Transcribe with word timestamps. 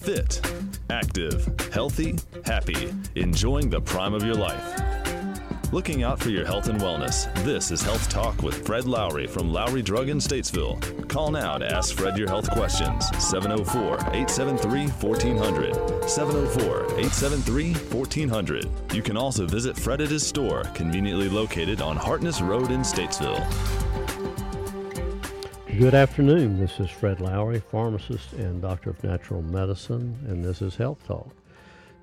Fit, 0.00 0.40
active, 0.88 1.46
healthy, 1.74 2.16
happy, 2.46 2.94
enjoying 3.16 3.68
the 3.68 3.82
prime 3.82 4.14
of 4.14 4.24
your 4.24 4.34
life. 4.34 4.80
Looking 5.72 6.02
out 6.02 6.18
for 6.18 6.30
your 6.30 6.46
health 6.46 6.68
and 6.68 6.80
wellness. 6.80 7.32
This 7.44 7.70
is 7.70 7.82
Health 7.82 8.08
Talk 8.08 8.42
with 8.42 8.66
Fred 8.66 8.86
Lowry 8.86 9.26
from 9.26 9.52
Lowry 9.52 9.82
Drug 9.82 10.08
in 10.08 10.16
Statesville. 10.16 11.06
Call 11.06 11.30
now 11.30 11.58
to 11.58 11.70
ask 11.70 11.94
Fred 11.94 12.16
your 12.16 12.28
health 12.28 12.50
questions. 12.50 13.06
704 13.22 13.96
873 14.14 14.86
1400. 14.86 16.08
704 16.08 16.84
873 16.98 17.74
1400. 17.74 18.68
You 18.94 19.02
can 19.02 19.18
also 19.18 19.46
visit 19.46 19.76
Fred 19.76 20.00
at 20.00 20.08
his 20.08 20.26
store, 20.26 20.64
conveniently 20.74 21.28
located 21.28 21.82
on 21.82 21.98
Hartness 21.98 22.40
Road 22.40 22.70
in 22.70 22.80
Statesville. 22.80 23.46
Good 25.80 25.94
afternoon. 25.94 26.60
This 26.60 26.78
is 26.78 26.90
Fred 26.90 27.22
Lowry, 27.22 27.58
pharmacist 27.58 28.34
and 28.34 28.60
doctor 28.60 28.90
of 28.90 29.02
natural 29.02 29.40
medicine, 29.40 30.14
and 30.28 30.44
this 30.44 30.60
is 30.60 30.76
Health 30.76 31.02
Talk. 31.06 31.34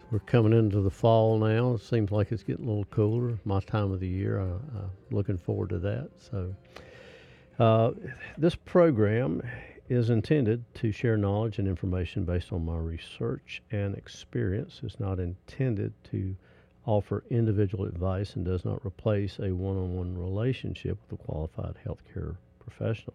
We're 0.09 0.17
coming 0.17 0.51
into 0.51 0.81
the 0.81 0.89
fall 0.89 1.37
now. 1.37 1.75
It 1.75 1.81
seems 1.81 2.09
like 2.09 2.31
it's 2.31 2.41
getting 2.41 2.65
a 2.65 2.67
little 2.67 2.85
cooler. 2.85 3.37
My 3.45 3.59
time 3.59 3.91
of 3.91 3.99
the 3.99 4.07
year. 4.07 4.39
I, 4.39 4.45
am 4.45 4.89
looking 5.11 5.37
forward 5.37 5.69
to 5.69 5.77
that. 5.77 6.09
So, 6.17 6.55
uh, 7.59 7.91
this 8.35 8.55
program 8.55 9.43
is 9.89 10.09
intended 10.09 10.65
to 10.73 10.91
share 10.91 11.15
knowledge 11.15 11.59
and 11.59 11.67
information 11.67 12.25
based 12.25 12.51
on 12.51 12.65
my 12.65 12.77
research 12.77 13.61
and 13.69 13.93
experience. 13.93 14.81
It's 14.81 14.99
not 14.99 15.19
intended 15.19 15.93
to 16.05 16.35
offer 16.87 17.23
individual 17.29 17.85
advice 17.85 18.37
and 18.37 18.43
does 18.43 18.65
not 18.65 18.83
replace 18.83 19.37
a 19.37 19.51
one 19.51 19.77
on 19.77 19.95
one 19.95 20.17
relationship 20.17 20.97
with 21.03 21.19
a 21.19 21.23
qualified 21.23 21.75
healthcare 21.85 22.37
professional. 22.59 23.13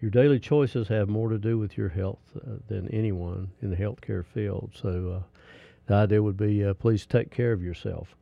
Your 0.00 0.10
daily 0.12 0.38
choices 0.38 0.86
have 0.88 1.08
more 1.08 1.28
to 1.28 1.38
do 1.38 1.58
with 1.58 1.76
your 1.76 1.88
health 1.88 2.20
uh, 2.36 2.58
than 2.68 2.88
anyone 2.88 3.50
in 3.62 3.70
the 3.70 3.76
healthcare 3.76 4.24
field. 4.24 4.70
So, 4.74 5.20
uh, 5.20 5.38
the 5.86 5.94
idea 5.94 6.22
would 6.22 6.36
be 6.36 6.64
uh, 6.64 6.74
please 6.74 7.04
take 7.04 7.30
care 7.30 7.52
of 7.52 7.62
yourself. 7.62 8.14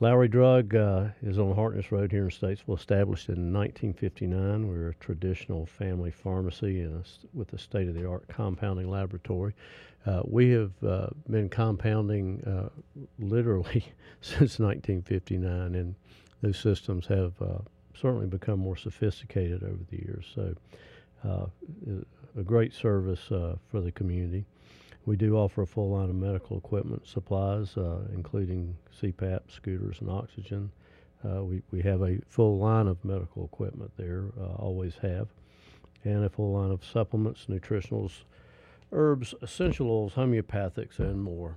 Lowry 0.00 0.28
Drug 0.28 0.74
uh, 0.74 1.08
is 1.22 1.38
on 1.38 1.54
Hartness 1.54 1.92
Road 1.92 2.10
here 2.10 2.24
in 2.24 2.30
Statesville, 2.30 2.76
established 2.76 3.28
in 3.28 3.52
1959. 3.52 4.68
We're 4.68 4.88
a 4.88 4.94
traditional 4.94 5.66
family 5.66 6.10
pharmacy 6.10 6.82
a, 6.82 7.02
with 7.32 7.52
a 7.52 7.58
state 7.58 7.88
of 7.88 7.94
the 7.94 8.06
art 8.06 8.26
compounding 8.28 8.90
laboratory. 8.90 9.54
Uh, 10.04 10.22
we 10.24 10.50
have 10.50 10.72
uh, 10.84 11.06
been 11.30 11.48
compounding 11.48 12.70
literally 13.18 13.86
since 14.20 14.58
1959, 14.58 15.74
and 15.74 15.94
those 16.42 16.58
systems 16.58 17.06
have 17.06 17.34
certainly 18.00 18.26
become 18.26 18.60
more 18.60 18.76
sophisticated 18.76 19.62
over 19.62 19.82
the 19.90 19.96
years. 19.96 20.24
So, 20.34 20.54
uh, 21.24 21.46
a 22.38 22.42
great 22.42 22.72
service 22.74 23.20
for 23.28 23.80
the 23.80 23.92
community. 23.92 24.44
We 25.06 25.16
do 25.16 25.36
offer 25.36 25.62
a 25.62 25.66
full 25.66 25.90
line 25.90 26.10
of 26.10 26.16
medical 26.16 26.58
equipment 26.58 27.06
supplies, 27.06 27.76
uh, 27.76 28.00
including 28.12 28.76
CPAP, 29.00 29.40
scooters, 29.48 30.00
and 30.00 30.10
oxygen. 30.10 30.72
Uh, 31.24 31.44
we, 31.44 31.62
we 31.70 31.80
have 31.82 32.02
a 32.02 32.18
full 32.28 32.58
line 32.58 32.88
of 32.88 33.02
medical 33.04 33.44
equipment 33.44 33.92
there, 33.96 34.24
uh, 34.38 34.54
always 34.56 34.96
have, 34.96 35.28
and 36.04 36.24
a 36.24 36.28
full 36.28 36.52
line 36.52 36.72
of 36.72 36.84
supplements, 36.84 37.46
nutritionals, 37.48 38.22
herbs, 38.90 39.32
essential 39.42 39.88
oils, 39.88 40.14
homeopathics, 40.14 40.98
and 40.98 41.22
more. 41.22 41.56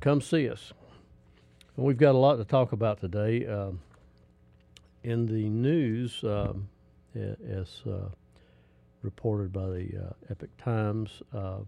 Come 0.00 0.20
see 0.20 0.48
us. 0.48 0.72
We've 1.76 1.98
got 1.98 2.14
a 2.14 2.18
lot 2.18 2.36
to 2.36 2.44
talk 2.44 2.70
about 2.70 3.00
today. 3.00 3.46
Um, 3.46 3.80
in 5.06 5.24
the 5.26 5.48
news, 5.48 6.24
um, 6.24 6.68
as 7.14 7.80
uh, 7.86 8.08
reported 9.02 9.52
by 9.52 9.66
the 9.68 9.88
uh, 10.08 10.32
Epoch 10.32 10.50
Times, 10.58 11.22
uh, 11.32 11.60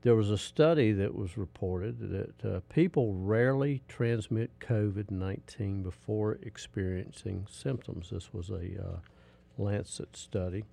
there 0.00 0.16
was 0.16 0.30
a 0.30 0.38
study 0.38 0.92
that 0.92 1.14
was 1.14 1.36
reported 1.36 1.98
that 2.00 2.44
uh, 2.44 2.60
people 2.72 3.14
rarely 3.14 3.82
transmit 3.86 4.50
COVID 4.60 5.10
19 5.10 5.82
before 5.82 6.38
experiencing 6.42 7.46
symptoms. 7.50 8.08
This 8.10 8.32
was 8.32 8.50
a 8.50 9.00
Lancet 9.58 10.16
study. 10.16 10.64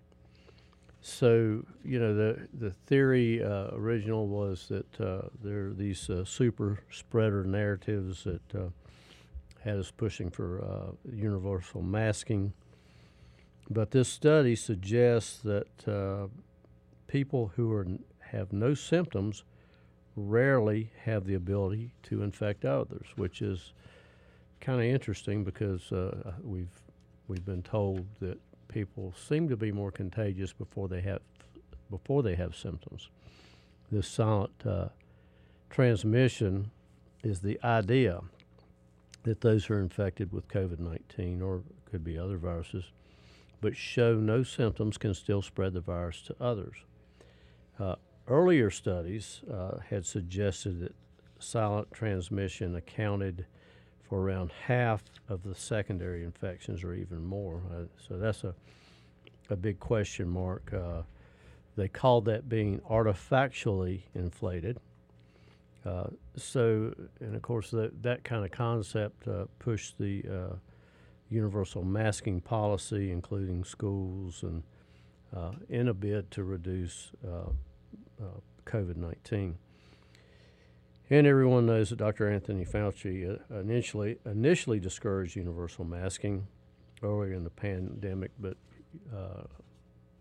So, 1.01 1.65
you 1.83 1.99
know, 1.99 2.15
the, 2.15 2.47
the 2.53 2.71
theory 2.87 3.43
uh, 3.43 3.67
original 3.73 4.27
was 4.27 4.67
that 4.69 4.99
uh, 4.99 5.27
there 5.43 5.67
are 5.67 5.73
these 5.73 6.09
uh, 6.09 6.23
super 6.25 6.79
spreader 6.89 7.43
narratives 7.43 8.23
that 8.23 8.73
uh, 9.59 9.69
had 9.69 9.77
us 9.77 9.91
pushing 9.91 10.29
for 10.29 10.95
universal 11.11 11.81
masking. 11.81 12.53
But 13.69 13.91
this 13.91 14.09
study 14.09 14.55
suggests 14.55 15.39
that 15.39 16.29
people 17.07 17.51
who 17.55 17.71
are 17.73 17.85
have 18.31 18.53
no 18.53 18.73
symptoms 18.73 19.43
rarely 20.15 20.91
have 21.03 21.25
the 21.25 21.33
ability 21.33 21.93
to 22.03 22.21
infect 22.23 22.65
others, 22.65 23.07
which 23.15 23.41
is 23.41 23.73
kind 24.61 24.79
of 24.79 24.85
interesting 24.85 25.43
because 25.43 25.91
uh, 25.91 26.33
we've 26.43 26.81
we've 27.27 27.45
been 27.45 27.63
told 27.63 28.05
that 28.19 28.37
people 28.67 29.13
seem 29.27 29.47
to 29.49 29.57
be 29.57 29.71
more 29.71 29.91
contagious 29.91 30.53
before 30.53 30.87
they 30.87 31.01
have 31.01 31.21
before 31.89 32.21
they 32.21 32.35
have 32.35 32.55
symptoms. 32.55 33.09
This 33.91 34.07
silent 34.07 34.51
uh, 34.65 34.89
transmission 35.69 36.71
is 37.23 37.39
the 37.39 37.59
idea 37.63 38.21
that 39.23 39.41
those 39.41 39.65
who 39.65 39.75
are 39.75 39.81
infected 39.81 40.31
with 40.31 40.47
COVID 40.47 40.79
19 40.79 41.41
or 41.41 41.63
could 41.89 42.03
be 42.03 42.17
other 42.17 42.37
viruses, 42.37 42.85
but 43.61 43.75
show 43.75 44.15
no 44.15 44.43
symptoms 44.43 44.97
can 44.97 45.13
still 45.13 45.41
spread 45.41 45.73
the 45.73 45.81
virus 45.81 46.21
to 46.23 46.35
others. 46.39 46.75
Uh, 47.79 47.95
Earlier 48.29 48.69
studies 48.69 49.41
uh, 49.51 49.79
had 49.89 50.05
suggested 50.05 50.81
that 50.81 50.93
silent 51.39 51.91
transmission 51.91 52.75
accounted 52.75 53.47
for 54.07 54.21
around 54.21 54.51
half 54.67 55.03
of 55.27 55.41
the 55.41 55.55
secondary 55.55 56.23
infections 56.23 56.83
or 56.83 56.93
even 56.93 57.25
more. 57.25 57.63
Uh, 57.73 57.85
so 58.07 58.19
that's 58.19 58.43
a, 58.43 58.53
a 59.49 59.55
big 59.55 59.79
question 59.79 60.29
mark. 60.29 60.71
Uh, 60.71 61.01
they 61.75 61.87
called 61.87 62.25
that 62.25 62.47
being 62.47 62.81
artifactually 62.81 64.03
inflated. 64.13 64.77
Uh, 65.85 66.07
so, 66.35 66.93
and 67.19 67.35
of 67.35 67.41
course, 67.41 67.71
that, 67.71 68.03
that 68.03 68.23
kind 68.23 68.43
of 68.43 68.51
concept 68.51 69.27
uh, 69.27 69.45
pushed 69.59 69.97
the 69.97 70.23
uh, 70.29 70.55
universal 71.29 71.83
masking 71.83 72.41
policy, 72.41 73.11
including 73.11 73.63
schools, 73.63 74.43
and 74.43 74.63
in 75.69 75.87
a 75.87 75.93
bid 75.93 76.31
to 76.31 76.43
reduce 76.43 77.11
uh, 77.23 77.49
COVID 78.65 78.97
19. 78.97 79.57
And 81.11 81.25
everyone 81.25 81.65
knows 81.65 81.89
that 81.89 81.97
Dr. 81.97 82.29
Anthony 82.29 82.65
Fauci 82.65 83.27
uh, 83.27 83.59
initially, 83.59 84.19
initially 84.25 84.79
discouraged 84.79 85.35
universal 85.35 85.83
masking 85.83 86.45
earlier 87.01 87.33
in 87.33 87.43
the 87.43 87.49
pandemic, 87.49 88.31
but 88.39 88.57
uh, 89.15 89.43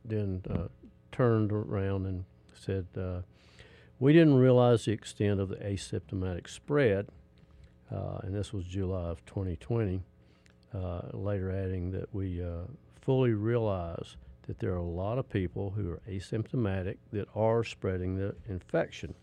then 0.05 0.43
uh, 0.49 0.69
turned 1.13 1.53
around 1.53 2.07
and 2.07 2.25
said, 2.55 2.87
uh, 2.97 3.21
We 3.99 4.13
didn't 4.13 4.37
realize 4.37 4.85
the 4.85 4.93
extent 4.93 5.41
of 5.41 5.49
the 5.49 5.57
asymptomatic 5.57 6.49
spread. 6.49 7.09
Uh, 7.91 8.19
and 8.23 8.35
this 8.35 8.53
was 8.53 8.65
July 8.65 9.09
of 9.09 9.25
2020. 9.27 10.03
later 11.13 11.51
adding 11.51 11.91
that 11.93 12.15
we 12.15 12.43
fully 13.01 13.33
realize 13.33 14.17
that 14.49 14.59
there 14.59 14.73
are 14.73 14.77
a 14.77 14.83
lot 14.83 15.19
of 15.19 15.29
people 15.29 15.71
who 15.71 15.93
are 15.93 16.01
asymptomatic 16.09 16.97
that 17.13 17.29
are 17.35 17.63
spreading 17.63 18.17
the 18.17 18.35
infection. 18.49 19.15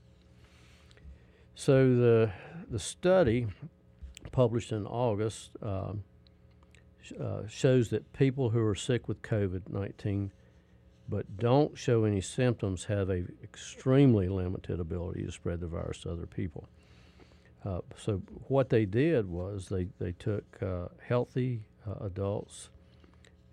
So 1.56 1.96
the 1.96 2.32
the 2.70 2.80
study 2.80 3.48
published 4.32 4.72
in 4.72 4.86
August 4.86 5.52
uh, 5.62 5.94
uh, 7.20 7.48
shows 7.48 7.90
that 7.90 8.12
people 8.14 8.50
who 8.52 8.64
are 8.66 8.76
sick 8.76 9.08
with 9.08 9.22
COVID 9.22 9.70
nineteen 9.70 10.32
but 11.08 11.38
don't 11.38 11.78
show 11.78 12.04
any 12.04 12.22
symptoms 12.22 12.86
have 12.86 13.10
a 13.10 13.24
extremely 13.44 14.28
limited 14.28 14.80
ability 14.80 15.24
to 15.24 15.32
spread 15.32 15.60
the 15.60 15.68
virus 15.68 16.00
to 16.02 16.12
other 16.12 16.26
people. 16.26 16.68
Uh, 17.64 17.80
so 17.98 18.22
what 18.48 18.70
they 18.70 18.86
did 18.86 19.30
was 19.30 19.70
they 19.70 19.88
they 20.00 20.12
took 20.14 20.62
uh, 20.62 20.88
healthy 21.08 21.62
uh, 21.88 22.06
adults 22.06 22.70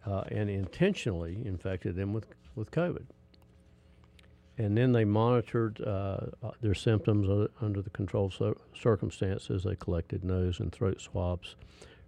uh, 0.07 0.23
and 0.31 0.51
intentionally 0.51 1.43
infected 1.45 1.97
them 1.97 2.13
with, 2.13 2.27
with 2.55 2.71
COVID. 2.71 3.05
And 4.59 4.77
then 4.77 4.93
they 4.93 5.05
monitored 5.05 5.81
uh, 5.81 6.27
uh 6.43 6.51
their 6.61 6.75
symptoms 6.75 7.49
under 7.61 7.81
the 7.81 7.91
controlled 7.91 8.35
circumstances. 8.79 9.65
They 9.65 9.77
collected 9.77 10.25
nose 10.25 10.61
and 10.61 10.71
throat 10.71 11.01
swabs 11.01 11.57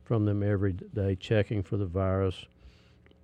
from 0.03 0.27
them 0.27 0.43
every 0.43 0.75
day, 0.75 1.17
checking 1.17 1.63
for 1.63 1.79
the 1.79 1.87
virus. 1.87 2.47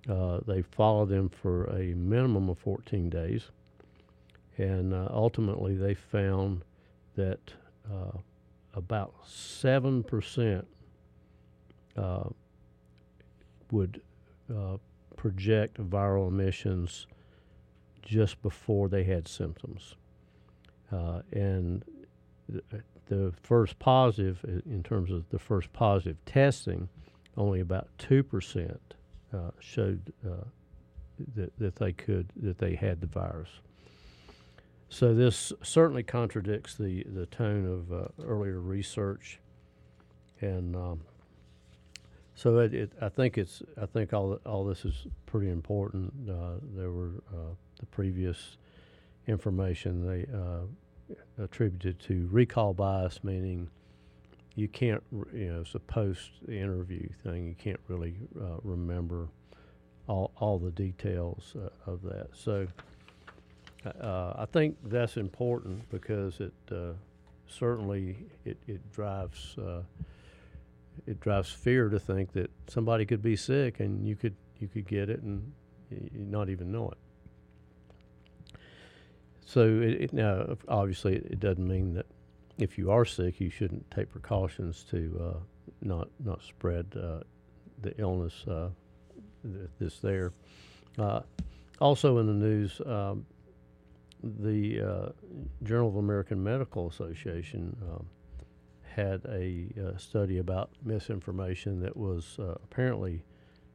Uh, 0.09 0.39
they 0.47 0.61
followed 0.63 1.09
them 1.09 1.29
for 1.29 1.65
a 1.65 1.93
minimum 1.95 2.49
of 2.49 2.57
14 2.59 3.09
days. 3.09 3.49
And 4.57 4.93
uh, 4.93 5.07
ultimately, 5.11 5.75
they 5.75 5.93
found 5.95 6.63
that 7.15 7.39
uh, 7.91 8.17
about 8.73 9.13
7% 9.27 10.65
would 13.71 14.01
uh, 14.53 14.77
project 15.15 15.77
viral 15.89 16.27
emissions 16.29 17.07
just 18.01 18.41
before 18.41 18.89
they 18.89 19.03
had 19.03 19.27
symptoms. 19.27 19.95
uh, 20.91 21.21
and 21.31 21.83
the, 22.49 22.63
the 23.07 23.33
first 23.41 23.79
positive, 23.79 24.43
in 24.65 24.83
terms 24.83 25.11
of 25.11 25.29
the 25.29 25.39
first 25.39 25.71
positive 25.73 26.17
testing, 26.25 26.89
only 27.37 27.59
about 27.59 27.87
two 27.97 28.23
percent 28.23 28.95
uh, 29.33 29.51
showed 29.59 30.13
uh, 30.25 30.45
that 31.35 31.57
that 31.57 31.75
they 31.75 31.93
could 31.93 32.31
that 32.35 32.57
they 32.57 32.75
had 32.75 33.01
the 33.01 33.07
virus. 33.07 33.49
So 34.89 35.13
this 35.13 35.53
certainly 35.63 36.03
contradicts 36.03 36.75
the 36.75 37.03
the 37.03 37.25
tone 37.27 37.65
of 37.65 37.93
uh, 37.93 38.07
earlier 38.23 38.59
research, 38.59 39.39
and 40.41 40.75
um, 40.75 41.01
so 42.35 42.57
it, 42.59 42.73
it, 42.73 42.93
I 43.01 43.09
think 43.09 43.37
it's 43.37 43.61
I 43.81 43.85
think 43.85 44.13
all 44.13 44.39
all 44.45 44.65
this 44.65 44.83
is 44.85 45.07
pretty 45.25 45.49
important. 45.49 46.13
Uh, 46.29 46.55
there 46.75 46.91
were 46.91 47.23
uh, 47.33 47.53
the 47.79 47.85
previous 47.87 48.57
information 49.27 50.05
they 50.05 50.25
attributed 51.37 51.99
to 51.99 52.27
recall 52.31 52.73
bias, 52.73 53.23
meaning 53.23 53.69
you 54.55 54.67
can't 54.67 55.03
you 55.33 55.53
know 55.53 55.61
it's 55.61 55.75
a 55.75 55.79
post 55.79 56.31
interview 56.47 57.07
thing. 57.23 57.47
You 57.47 57.55
can't 57.55 57.79
really 57.87 58.15
uh, 58.39 58.57
remember 58.63 59.27
all 60.07 60.31
all 60.37 60.59
the 60.59 60.71
details 60.71 61.55
uh, 61.55 61.91
of 61.91 62.01
that. 62.03 62.29
So 62.33 62.67
uh, 63.85 64.33
I 64.37 64.45
think 64.51 64.77
that's 64.85 65.17
important 65.17 65.89
because 65.89 66.39
it 66.39 66.53
certainly 67.47 68.17
it, 68.45 68.57
it 68.67 68.91
drives 68.91 69.57
it 71.07 71.19
drives 71.19 71.51
fear 71.51 71.89
to 71.89 71.99
think 71.99 72.33
that 72.33 72.49
somebody 72.67 73.05
could 73.05 73.21
be 73.21 73.35
sick 73.35 73.79
and 73.79 74.07
you 74.07 74.15
could 74.15 74.35
you 74.59 74.67
could 74.67 74.87
get 74.87 75.09
it 75.09 75.21
and 75.21 75.51
not 76.13 76.49
even 76.49 76.71
know 76.71 76.89
it. 76.89 76.97
So 79.45 79.65
it, 79.65 80.03
it, 80.03 80.13
now, 80.13 80.55
obviously, 80.67 81.15
it, 81.15 81.25
it, 81.31 81.39
doesn't 81.39 81.67
mean 81.67 81.95
that 81.95 82.00
if 82.61 82.77
you 82.77 82.91
are 82.91 83.05
sick, 83.05 83.39
you 83.39 83.49
shouldn't 83.49 83.89
take 83.91 84.11
precautions 84.11 84.85
to 84.91 85.19
uh, 85.19 85.39
not 85.81 86.09
not 86.23 86.41
spread 86.43 86.85
uh, 86.95 87.21
the 87.81 87.97
illness 87.97 88.45
uh, 88.47 88.69
th- 89.43 89.69
that's 89.79 89.99
there. 89.99 90.31
Uh, 90.99 91.21
also 91.79 92.19
in 92.19 92.27
the 92.27 92.33
news, 92.33 92.79
um, 92.85 93.25
the 94.23 94.81
uh, 94.81 95.09
Journal 95.63 95.89
of 95.89 95.95
American 95.95 96.43
Medical 96.43 96.87
Association. 96.87 97.75
Um, 97.91 98.05
had 98.83 99.21
a 99.29 99.67
uh, 99.81 99.97
study 99.97 100.39
about 100.39 100.69
misinformation 100.83 101.79
that 101.79 101.95
was 101.95 102.37
apparently 102.37 103.23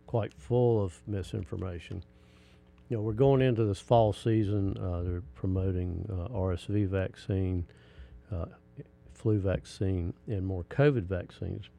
quite 0.06 0.30
full 0.34 0.84
of 0.84 1.00
misinformation. 1.06 2.04
You 2.90 2.98
know, 2.98 3.02
we're 3.02 3.14
going 3.14 3.40
into 3.40 3.64
this 3.64 3.80
fall 3.80 4.12
season. 4.12 4.74
They're 4.74 5.22
promoting 5.34 6.04
RSV 6.30 6.88
vaccine, 6.88 7.64
uh, 8.30 8.44
flu 9.16 9.38
vaccine, 9.38 10.14
and 10.26 10.46
more 10.46 10.64
COVID 10.64 11.04
vaccines, 11.04 11.70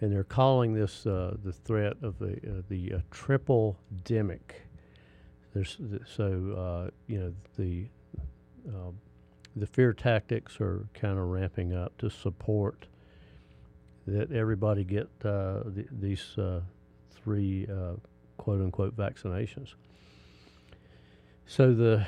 and 0.00 0.12
they're 0.12 0.24
calling 0.24 0.74
this 0.74 1.06
uh, 1.06 1.36
the 1.42 1.52
threat 1.52 1.96
of 2.02 2.18
the 2.18 2.64
the 2.68 3.02
triple 3.10 3.76
demic. 4.04 4.62
There's 5.52 5.78
so 6.06 6.90
you 7.06 7.18
know 7.18 7.34
the 7.58 7.86
the 9.56 9.66
fear 9.66 9.92
tactics 9.92 10.60
are 10.60 10.86
kind 10.94 11.18
of 11.18 11.24
ramping 11.26 11.74
up 11.74 11.96
to 11.98 12.08
support 12.08 12.86
that 14.06 14.32
everybody 14.32 14.84
get 14.84 15.08
uh, 15.24 15.62
th- 15.74 15.88
these 15.90 16.38
uh, 16.38 16.60
three 17.10 17.66
uh, 17.66 17.94
quote 18.38 18.60
unquote 18.60 18.96
vaccinations. 18.96 19.74
So 21.50 21.74
the 21.74 22.06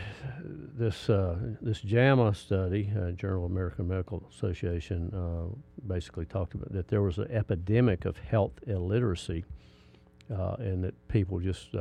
this 0.79 1.11
uh, 1.11 1.37
this 1.61 1.81
JAMA 1.81 2.33
study, 2.33 2.93
uh, 2.97 3.11
Journal 3.11 3.47
of 3.47 3.51
American 3.51 3.89
Medical 3.89 4.23
Association, 4.31 5.13
uh, 5.13 5.53
basically 5.85 6.27
talked 6.27 6.55
about 6.55 6.73
that 6.73 6.87
there 6.87 7.03
was 7.03 7.19
an 7.19 7.29
epidemic 7.29 8.05
of 8.05 8.17
health 8.19 8.53
illiteracy, 8.69 9.45
and 10.29 10.85
that 10.85 10.95
people 11.09 11.41
just 11.41 11.75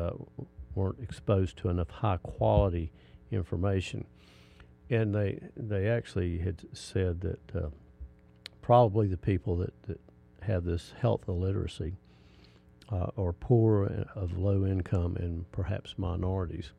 weren't 0.73 0.99
exposed 1.03 1.55
to 1.57 1.69
enough 1.69 1.91
high 1.91 2.17
quality 2.17 2.91
information 3.29 4.05
and 4.89 5.13
they 5.13 5.39
they 5.55 5.87
actually 5.87 6.39
had 6.39 6.63
said 6.73 7.21
that 7.21 7.55
uh, 7.55 7.69
probably 8.61 9.07
the 9.07 9.17
people 9.17 9.55
that, 9.57 9.73
that 9.83 9.99
have 10.41 10.63
this 10.63 10.93
health 10.99 11.27
illiteracy 11.27 11.95
uh, 12.91 13.07
are 13.17 13.31
poor 13.31 13.85
uh, 13.85 14.19
of 14.19 14.37
low 14.37 14.65
income 14.65 15.15
and 15.17 15.49
perhaps 15.51 15.93
minorities. 15.97 16.71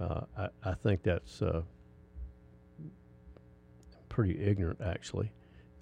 Uh, 0.00 0.22
I, 0.36 0.48
I, 0.64 0.74
think 0.74 1.02
that's 1.02 1.42
uh, 1.42 1.62
pretty 4.08 4.40
ignorant, 4.42 4.80
actually, 4.84 5.30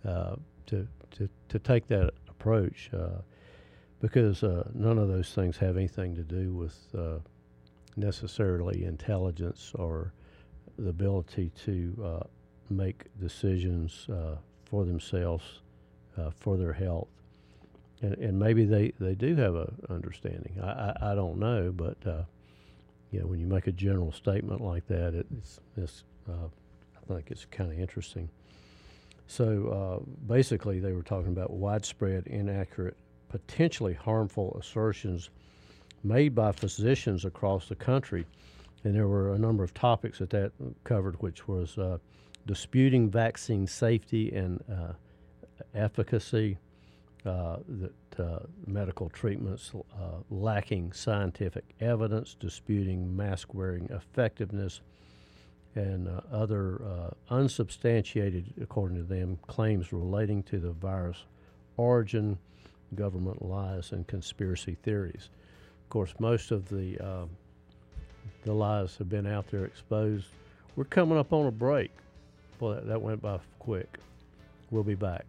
uh, 0.06 0.36
to, 0.66 0.86
to 1.12 1.28
to 1.48 1.58
take 1.58 1.86
that 1.88 2.12
approach 2.28 2.90
because 4.00 4.42
none 4.74 4.98
of 4.98 5.08
those 5.08 5.32
things 5.32 5.56
have 5.58 5.76
anything 5.76 6.14
to 6.14 6.22
do 6.22 6.54
with 6.54 6.74
necessarily 7.96 8.84
intelligence 8.84 9.72
or 9.74 10.12
the 10.78 10.88
ability 10.88 11.50
to 11.64 11.94
uh, 12.04 12.26
make 12.70 13.04
decisions 13.20 14.06
uh, 14.08 14.36
for 14.64 14.84
themselves, 14.84 15.44
uh, 16.16 16.30
for 16.38 16.56
their 16.56 16.72
health. 16.72 17.08
And, 18.02 18.14
and 18.14 18.38
maybe 18.38 18.64
they, 18.64 18.92
they 18.98 19.14
do 19.14 19.36
have 19.36 19.54
a 19.54 19.72
understanding. 19.90 20.58
I, 20.62 20.66
I, 20.66 21.12
I 21.12 21.14
don't 21.14 21.38
know, 21.38 21.72
but 21.74 21.98
uh, 22.06 22.22
know, 23.18 23.26
when 23.26 23.40
you 23.40 23.46
make 23.46 23.66
a 23.66 23.72
general 23.72 24.12
statement 24.12 24.60
like 24.60 24.86
that, 24.86 25.14
it, 25.14 25.26
it's, 25.36 25.58
it's 25.76 26.04
uh, 26.28 26.46
I 26.96 27.14
think 27.14 27.30
it's 27.32 27.44
kind 27.50 27.72
of 27.72 27.78
interesting. 27.78 28.28
So 29.26 30.00
uh, 30.00 30.12
basically, 30.28 30.78
they 30.78 30.92
were 30.92 31.02
talking 31.02 31.32
about 31.32 31.50
widespread, 31.50 32.28
inaccurate, 32.28 32.96
potentially 33.28 33.94
harmful 33.94 34.56
assertions 34.60 35.30
made 36.04 36.34
by 36.34 36.52
physicians 36.52 37.24
across 37.24 37.68
the 37.68 37.74
country 37.74 38.24
and 38.84 38.94
there 38.94 39.08
were 39.08 39.34
a 39.34 39.38
number 39.38 39.62
of 39.62 39.74
topics 39.74 40.18
that 40.18 40.30
that 40.30 40.52
covered, 40.84 41.20
which 41.20 41.46
was 41.46 41.76
uh, 41.78 41.98
disputing 42.46 43.10
vaccine 43.10 43.66
safety 43.66 44.32
and 44.32 44.62
uh, 44.70 44.92
efficacy, 45.74 46.56
uh, 47.26 47.58
that 47.68 48.20
uh, 48.20 48.38
medical 48.66 49.08
treatments 49.08 49.72
uh, 49.74 50.18
lacking 50.30 50.92
scientific 50.92 51.64
evidence, 51.80 52.36
disputing 52.38 53.14
mask 53.16 53.52
wearing 53.54 53.88
effectiveness, 53.90 54.80
and 55.74 56.08
uh, 56.08 56.20
other 56.32 56.80
unsubstantiated, 57.30 58.52
according 58.60 58.96
to 58.96 59.04
them, 59.04 59.38
claims 59.46 59.92
relating 59.92 60.42
to 60.42 60.58
the 60.58 60.72
virus 60.72 61.24
origin, 61.76 62.38
government 62.94 63.40
lies, 63.42 63.92
and 63.92 64.06
conspiracy 64.06 64.76
theories. 64.82 65.30
Of 65.84 65.90
course, 65.90 66.14
most 66.18 66.50
of 66.50 66.68
the 66.68 67.28
the 68.44 68.52
lies 68.52 68.96
have 68.96 69.08
been 69.08 69.26
out 69.26 69.50
there 69.50 69.64
exposed. 69.64 70.26
We're 70.74 70.84
coming 70.84 71.18
up 71.18 71.32
on 71.32 71.46
a 71.46 71.50
break. 71.50 71.90
Boy, 72.58 72.74
that, 72.74 72.86
that 72.86 73.02
went 73.02 73.20
by 73.20 73.38
quick. 73.58 73.98
We'll 74.70 74.82
be 74.82 74.94
back. 74.94 75.26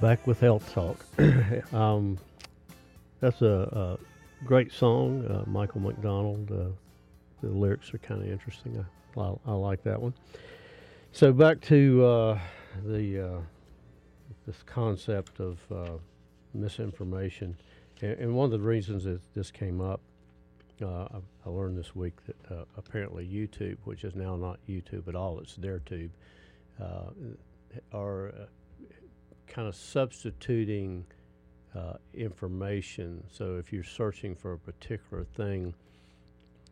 Back 0.00 0.26
with 0.26 0.40
Health 0.40 0.72
Talk. 0.74 1.04
um, 1.72 2.18
that's 3.20 3.40
a, 3.40 3.98
a, 4.42 4.44
great 4.44 4.70
song. 4.70 5.24
Uh, 5.24 5.48
Michael 5.48 5.80
McDonald 5.80 6.52
uh, 6.52 6.66
the 7.42 7.48
lyrics 7.48 7.92
are 7.94 7.98
kind 7.98 8.22
of 8.22 8.28
interesting. 8.28 8.84
I, 9.16 9.20
I, 9.20 9.34
I, 9.46 9.52
like 9.52 9.82
that 9.84 10.00
one. 10.00 10.14
So 11.12 11.32
back 11.32 11.60
to 11.62 12.04
uh, 12.04 12.38
the 12.84 13.26
uh, 13.26 13.40
this 14.46 14.62
concept 14.66 15.40
of 15.40 15.58
uh, 15.72 15.96
misinformation, 16.54 17.56
and, 18.02 18.18
and, 18.18 18.34
one 18.34 18.46
of 18.46 18.50
the 18.50 18.60
reasons 18.60 19.04
that 19.04 19.20
this 19.34 19.50
came 19.50 19.80
up, 19.80 20.00
uh, 20.82 20.86
I, 20.86 21.18
I, 21.46 21.48
learned 21.48 21.78
this 21.78 21.96
week 21.96 22.14
that 22.26 22.54
uh, 22.54 22.64
apparently 22.76 23.26
YouTube, 23.26 23.78
which 23.84 24.04
is 24.04 24.14
now 24.14 24.36
not 24.36 24.58
YouTube 24.68 25.08
at 25.08 25.14
all, 25.14 25.40
it's 25.40 25.54
their 25.56 25.78
tube, 25.80 26.10
uh, 26.82 27.10
are 27.92 28.32
kind 29.46 29.68
of 29.68 29.74
substituting 29.74 31.04
information. 32.14 33.22
So 33.30 33.56
if 33.56 33.70
you're 33.70 33.84
searching 33.84 34.34
for 34.34 34.54
a 34.54 34.58
particular 34.58 35.24
thing 35.24 35.74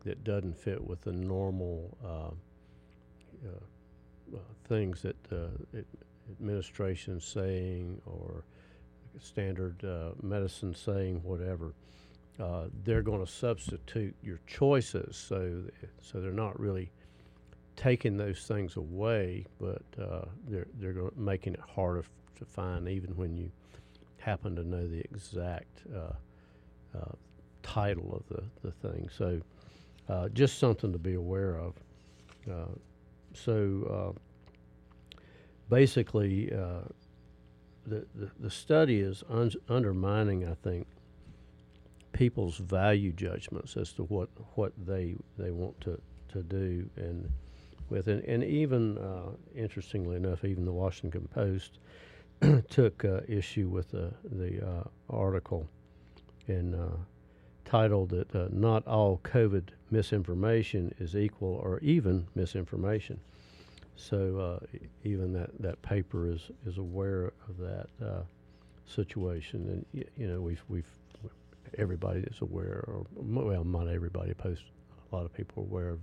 that 0.04 0.24
doesn't 0.24 0.56
fit 0.56 0.82
with 0.82 1.00
the 1.02 1.12
normal 1.12 1.96
uh, 2.04 2.30
uh, 3.46 4.38
things 4.68 5.02
that 5.02 5.16
uh, 5.32 5.48
it, 5.72 5.86
administration 6.30 7.20
saying 7.20 8.00
or 8.06 8.44
standard 9.20 9.82
uh, 9.84 10.10
medicine 10.22 10.74
saying 10.74 11.20
whatever. 11.22 11.72
Uh, 12.40 12.64
they're 12.84 13.02
going 13.02 13.24
to 13.24 13.30
substitute 13.30 14.14
your 14.22 14.40
choices, 14.46 15.16
so 15.16 15.62
so 16.00 16.20
they're 16.20 16.32
not 16.32 16.58
really 16.58 16.90
taking 17.76 18.16
those 18.16 18.44
things 18.46 18.76
away, 18.76 19.46
but 19.60 19.82
uh, 20.00 20.24
they're 20.48 20.66
they're 20.80 21.10
making 21.16 21.54
it 21.54 21.60
harder 21.60 22.04
to 22.36 22.44
find, 22.44 22.88
even 22.88 23.16
when 23.16 23.36
you 23.36 23.50
happen 24.18 24.56
to 24.56 24.64
know 24.64 24.86
the 24.86 25.00
exact 25.00 25.82
title 27.64 28.14
of 28.14 28.36
the, 28.36 28.44
the 28.62 28.70
thing. 28.88 29.08
So 29.16 29.40
uh, 30.08 30.28
just 30.28 30.58
something 30.58 30.92
to 30.92 30.98
be 30.98 31.14
aware 31.14 31.58
of. 31.58 31.74
Uh, 32.48 32.74
so 33.32 34.14
uh, 34.16 35.18
basically, 35.68 36.52
uh, 36.52 36.82
the, 37.86 38.06
the, 38.14 38.30
the 38.38 38.50
study 38.50 39.00
is 39.00 39.24
un- 39.28 39.52
undermining, 39.68 40.46
I 40.46 40.54
think, 40.54 40.86
people's 42.12 42.58
value 42.58 43.12
judgments 43.12 43.76
as 43.76 43.92
to 43.92 44.04
what 44.04 44.28
what 44.54 44.72
they 44.86 45.16
they 45.36 45.50
want 45.50 45.80
to, 45.80 46.00
to 46.28 46.44
do 46.44 46.88
and 46.94 47.28
with 47.90 48.06
and, 48.06 48.22
and 48.22 48.44
even 48.44 48.96
uh, 48.98 49.30
interestingly 49.56 50.14
enough, 50.14 50.44
even 50.44 50.64
the 50.64 50.72
Washington 50.72 51.28
Post 51.34 51.80
took 52.70 53.04
uh, 53.04 53.20
issue 53.28 53.68
with 53.68 53.90
the 53.90 54.12
the 54.30 54.66
uh, 54.66 54.84
article 55.08 55.68
in 56.46 56.74
titled 57.64 58.10
that 58.10 58.34
uh, 58.34 58.48
not 58.50 58.86
all 58.86 59.20
COVID 59.24 59.68
misinformation 59.90 60.94
is 60.98 61.16
equal 61.16 61.54
or 61.62 61.80
even 61.80 62.26
misinformation. 62.34 63.18
So 63.96 64.60
uh, 64.62 64.78
even 65.04 65.32
that, 65.34 65.50
that 65.60 65.80
paper 65.82 66.28
is, 66.28 66.50
is 66.66 66.78
aware 66.78 67.32
of 67.48 67.58
that 67.58 67.86
uh, 68.04 68.22
situation, 68.86 69.84
and 69.94 70.04
you 70.16 70.26
know 70.26 70.40
we've 70.40 70.64
we've 70.68 70.88
everybody 71.78 72.20
is 72.20 72.40
aware, 72.40 72.84
or 72.86 73.06
well, 73.14 73.64
not 73.64 73.88
everybody. 73.88 74.34
Post 74.34 74.62
a 75.10 75.16
lot 75.16 75.24
of 75.24 75.32
people 75.32 75.62
are 75.62 75.66
aware 75.66 75.90
of 75.90 76.00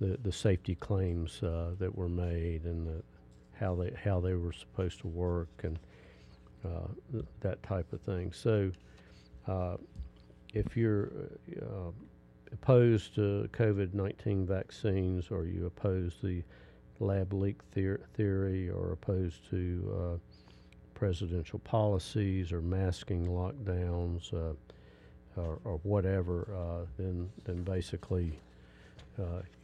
the 0.00 0.18
the 0.22 0.32
safety 0.32 0.74
claims 0.74 1.42
uh, 1.42 1.70
that 1.78 1.94
were 1.94 2.08
made 2.08 2.64
and 2.64 2.86
the, 2.86 3.02
how 3.58 3.74
they 3.74 3.92
how 4.02 4.20
they 4.20 4.34
were 4.34 4.52
supposed 4.52 5.00
to 5.00 5.08
work 5.08 5.48
and 5.62 5.78
uh, 6.64 6.88
th- 7.12 7.24
that 7.40 7.62
type 7.62 7.92
of 7.92 8.00
thing. 8.02 8.32
So 8.32 8.70
uh, 9.46 9.76
if 10.54 10.76
you're 10.76 11.10
uh, 11.60 11.90
opposed 12.52 13.14
to 13.16 13.48
COVID 13.52 13.92
19 13.92 14.46
vaccines 14.46 15.30
or 15.30 15.44
you 15.44 15.66
oppose 15.66 16.16
the 16.22 16.42
lab 17.00 17.32
leak 17.32 17.60
theory 17.72 18.70
or 18.70 18.92
opposed 18.92 19.48
to 19.50 19.94
uh, 19.94 20.38
presidential 20.94 21.58
policies 21.60 22.52
or 22.52 22.62
masking 22.62 23.26
lockdowns 23.26 24.32
uh, 24.32 24.54
or, 25.36 25.58
or, 25.64 25.80
whatever, 25.82 26.48
uh, 26.56 26.86
then, 26.96 27.28
then 27.44 27.62
basically 27.64 28.38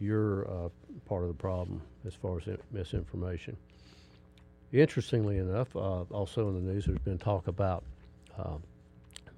you're 0.01 0.71
part 1.07 1.23
of 1.23 1.29
the 1.29 1.35
problem 1.35 1.81
as 2.07 2.15
far 2.15 2.39
as 2.39 2.49
misinformation. 2.73 3.57
Interestingly 4.73 5.39
enough, 5.39 5.75
also 5.75 6.49
in 6.49 6.55
the 6.55 6.73
news, 6.73 6.87
there's 6.87 6.99
been 6.99 7.19
talk 7.19 7.49
about 7.49 7.85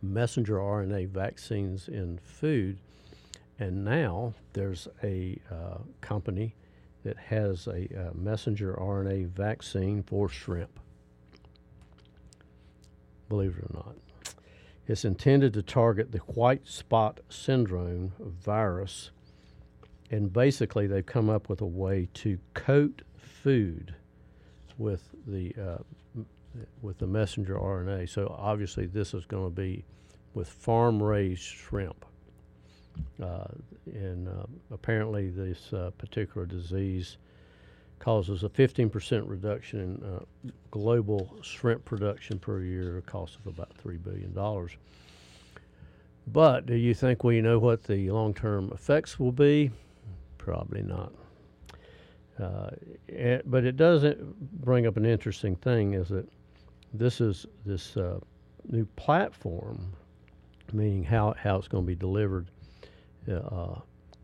messenger 0.03 0.57
RNA 0.57 1.09
vaccines 1.09 1.89
in 1.89 2.19
food. 2.19 2.79
And 3.59 3.85
now 3.85 4.35
there's 4.53 4.89
a 5.03 5.39
uh, 5.51 5.79
company 6.01 6.55
that 7.05 7.17
has 7.17 7.67
a 7.67 7.89
uh, 7.97 8.11
messenger 8.15 8.77
RNA 8.79 9.29
vaccine 9.29 10.03
for 10.03 10.29
shrimp. 10.29 10.81
Believe 13.29 13.57
it 13.57 13.65
or 13.65 13.75
not. 13.75 13.97
It's 14.89 15.05
intended 15.05 15.55
to 15.55 15.63
target 15.63 16.11
the 16.11 16.19
white 16.19 16.67
spot 16.67 17.21
syndrome 17.29 18.13
virus. 18.19 19.11
And 20.11 20.33
basically, 20.33 20.87
they've 20.87 21.07
come 21.07 21.31
up 21.31 21.49
with 21.49 21.61
a 21.61 21.67
way 21.67 22.09
to 22.15 22.39
coat 22.55 23.03
food 23.17 23.95
with 24.83 25.09
the 25.27 25.55
uh, 25.61 26.23
with 26.83 26.99
the 26.99 27.07
messenger 27.07 27.57
RNA. 27.57 28.09
So 28.09 28.35
obviously, 28.39 28.87
this 28.87 29.15
is 29.15 29.25
going 29.25 29.45
to 29.45 29.55
be 29.55 29.85
with 30.35 30.49
farm 30.49 31.03
raised 31.03 31.43
shrimp. 31.43 32.05
Uh, 33.23 33.45
and 33.87 34.29
uh, 34.29 34.45
apparently, 34.71 35.31
this 35.31 35.73
uh, 35.73 35.91
particular 35.97 36.47
disease 36.47 37.17
causes 38.01 38.43
a 38.43 38.49
15% 38.49 39.23
reduction 39.27 39.81
in 39.81 40.05
uh, 40.05 40.51
global 40.71 41.39
shrimp 41.41 41.85
production 41.85 42.39
per 42.39 42.61
year, 42.61 42.99
a 42.99 43.03
cost 43.03 43.37
of 43.37 43.47
about 43.47 43.71
$3 43.83 44.03
billion. 44.03 44.69
But 46.27 46.67
do 46.67 46.75
you 46.75 46.95
think 46.95 47.25
we 47.25 47.41
know 47.41 47.59
what 47.59 47.85
the 47.85 48.11
long 48.11 48.35
term 48.35 48.71
effects 48.75 49.19
will 49.19 49.33
be? 49.33 49.71
Probably 50.37 50.83
not. 50.83 51.13
Uh, 52.41 52.71
it, 53.09 53.49
but 53.51 53.65
it 53.65 53.77
does 53.77 54.05
bring 54.41 54.87
up 54.87 54.97
an 54.97 55.05
interesting 55.05 55.55
thing 55.57 55.95
is 55.95 56.09
that 56.09 56.27
this 56.95 57.21
is 57.21 57.47
this 57.65 57.97
uh, 57.97 58.19
new 58.69 58.85
platform 58.97 59.95
meaning 60.73 61.05
how, 61.05 61.35
how 61.39 61.57
it's 61.57 61.69
going 61.69 61.85
to 61.85 61.87
be 61.87 61.95
delivered, 61.95 62.51
uh, 63.31 63.77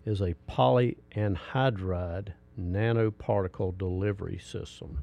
is 0.04 0.20
a 0.20 0.34
polyanhydride 0.48 2.28
nanoparticle 2.58 3.76
delivery 3.78 4.38
system. 4.38 4.98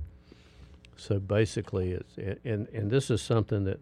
So 0.97 1.19
basically, 1.19 1.91
it's 1.91 2.17
and 2.45 2.67
and 2.69 2.89
this 2.89 3.09
is 3.09 3.21
something 3.21 3.65
that 3.65 3.79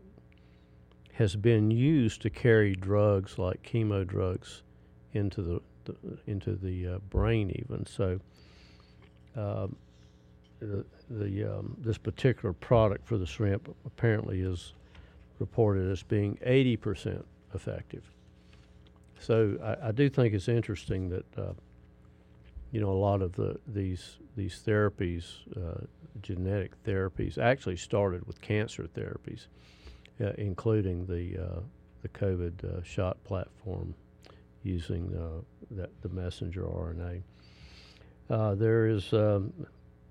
has 1.14 1.36
been 1.36 1.70
used 1.70 2.24
to 2.24 2.30
carry 2.32 2.74
drugs 2.74 3.38
like 3.38 3.62
chemo 3.62 4.06
drugs 4.06 4.64
into 5.14 5.44
the, 5.44 5.62
the 5.86 5.96
into 6.26 6.56
the 6.56 6.96
uh, 6.96 6.98
brain 7.10 7.52
even. 7.52 7.86
So 7.86 8.20
um, 9.36 9.76
the, 10.60 10.86
the 11.10 11.58
um, 11.58 11.76
this 11.80 11.98
particular 11.98 12.54
product 12.54 13.06
for 13.06 13.18
the 13.18 13.26
shrimp 13.26 13.74
apparently 13.86 14.42
is 14.42 14.74
reported 15.40 15.92
as 15.92 16.04
being 16.04 16.38
80 16.44 16.78
percent 16.78 17.26
effective. 17.54 18.04
So 19.20 19.58
I, 19.64 19.90
I 19.90 19.92
do 19.92 20.10
think 20.10 20.34
it's 20.34 20.48
interesting 20.48 21.10
that 21.10 21.38
uh, 21.38 21.54
you 22.72 22.82
know 22.82 22.90
a 22.90 23.00
lot 23.08 23.22
of 23.22 23.34
the 23.34 23.60
these 23.68 24.18
these 24.36 24.62
therapies, 24.66 25.26
uh, 25.56 25.86
genetic 26.22 26.82
therapies, 26.84 27.38
actually 27.38 27.78
started 27.78 28.26
with 28.26 28.42
cancer 28.42 28.88
therapies, 28.96 29.48
uh, 30.22 30.32
including 30.38 31.06
the 31.06 31.42
uh, 31.42 31.60
the 32.02 32.10
COVID 32.10 32.64
uh, 32.66 32.84
shot 32.84 33.24
platform 33.24 33.96
using 34.64 35.16
uh, 35.16 35.42
that 35.72 35.90
the 36.02 36.10
messenger 36.10 36.64
RNA. 36.64 37.22
There 38.30 38.88
is 38.88 39.14
um, 39.14 39.54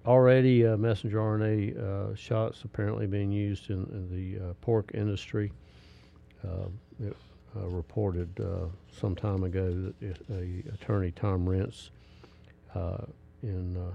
already 0.07 0.64
messenger 0.76 1.19
RNA 1.19 2.16
shots 2.16 2.62
apparently 2.64 3.07
being 3.07 3.31
used 3.31 3.71
in, 3.71 3.85
in 3.92 4.09
the 4.11 4.54
pork 4.61 4.90
industry. 4.95 5.52
It, 7.00 7.16
uh, 7.54 7.66
reported 7.69 8.28
uh, 8.40 8.66
some 8.99 9.14
time 9.14 9.45
ago 9.45 9.92
that 10.00 10.19
attorney 10.73 11.11
Tom 11.11 11.45
Renz 11.45 11.90
uh, 12.75 13.04
in 13.42 13.76
uh, 13.76 13.90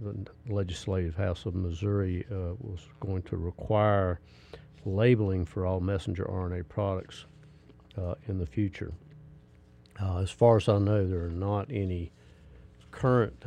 the 0.00 0.26
Legislative 0.52 1.16
House 1.16 1.46
of 1.46 1.54
Missouri 1.54 2.24
uh, 2.30 2.54
was 2.60 2.80
going 3.00 3.22
to 3.22 3.36
require 3.36 4.20
labeling 4.84 5.44
for 5.44 5.66
all 5.66 5.80
messenger 5.80 6.24
RNA 6.24 6.68
products 6.68 7.24
uh, 7.98 8.14
in 8.28 8.38
the 8.38 8.46
future. 8.46 8.92
as 10.00 10.30
far 10.30 10.58
as 10.58 10.68
I 10.68 10.78
know, 10.78 11.06
there 11.06 11.24
are 11.24 11.30
not 11.30 11.66
any 11.70 12.12
current 12.90 13.44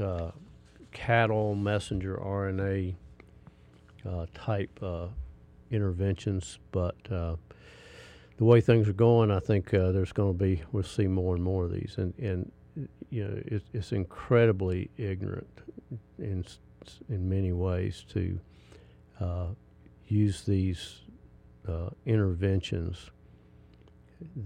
cattle 0.91 1.55
messenger 1.55 2.17
RNA 2.17 2.95
type 4.33 4.79
interventions, 5.71 6.59
but 6.71 6.95
the 8.37 8.45
way 8.45 8.61
things 8.61 8.89
are 8.89 8.93
going, 8.93 9.31
I 9.31 9.39
think 9.39 9.73
uh, 9.73 9.91
there's 9.91 10.11
going 10.11 10.37
to 10.37 10.43
be 10.43 10.61
we'll 10.71 10.83
see 10.83 11.07
more 11.07 11.35
and 11.35 11.43
more 11.43 11.65
of 11.65 11.71
these. 11.71 11.95
And 11.97 12.13
and 12.17 12.51
you 13.09 13.27
know, 13.27 13.41
it, 13.45 13.63
it's 13.73 13.91
incredibly 13.91 14.89
ignorant 14.97 15.47
in 16.17 16.43
in 17.09 17.29
many 17.29 17.51
ways 17.51 18.05
to 18.09 18.39
uh, 19.19 19.47
use 20.07 20.41
these 20.43 21.01
uh, 21.67 21.89
interventions 22.05 23.11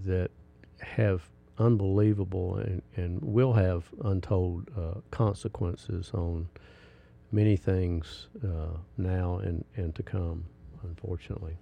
that 0.04 0.30
have 0.80 1.22
unbelievable 1.58 2.56
and, 2.56 2.82
and 2.96 3.20
will 3.22 3.52
have 3.52 3.84
untold 4.04 4.70
uh, 4.76 5.00
consequences 5.10 6.10
on 6.14 6.48
many 7.32 7.56
things 7.56 8.28
uh, 8.44 8.76
now 8.96 9.38
and, 9.38 9.64
and 9.76 9.94
to 9.94 10.02
come, 10.02 10.44
unfortunately. 10.82 11.56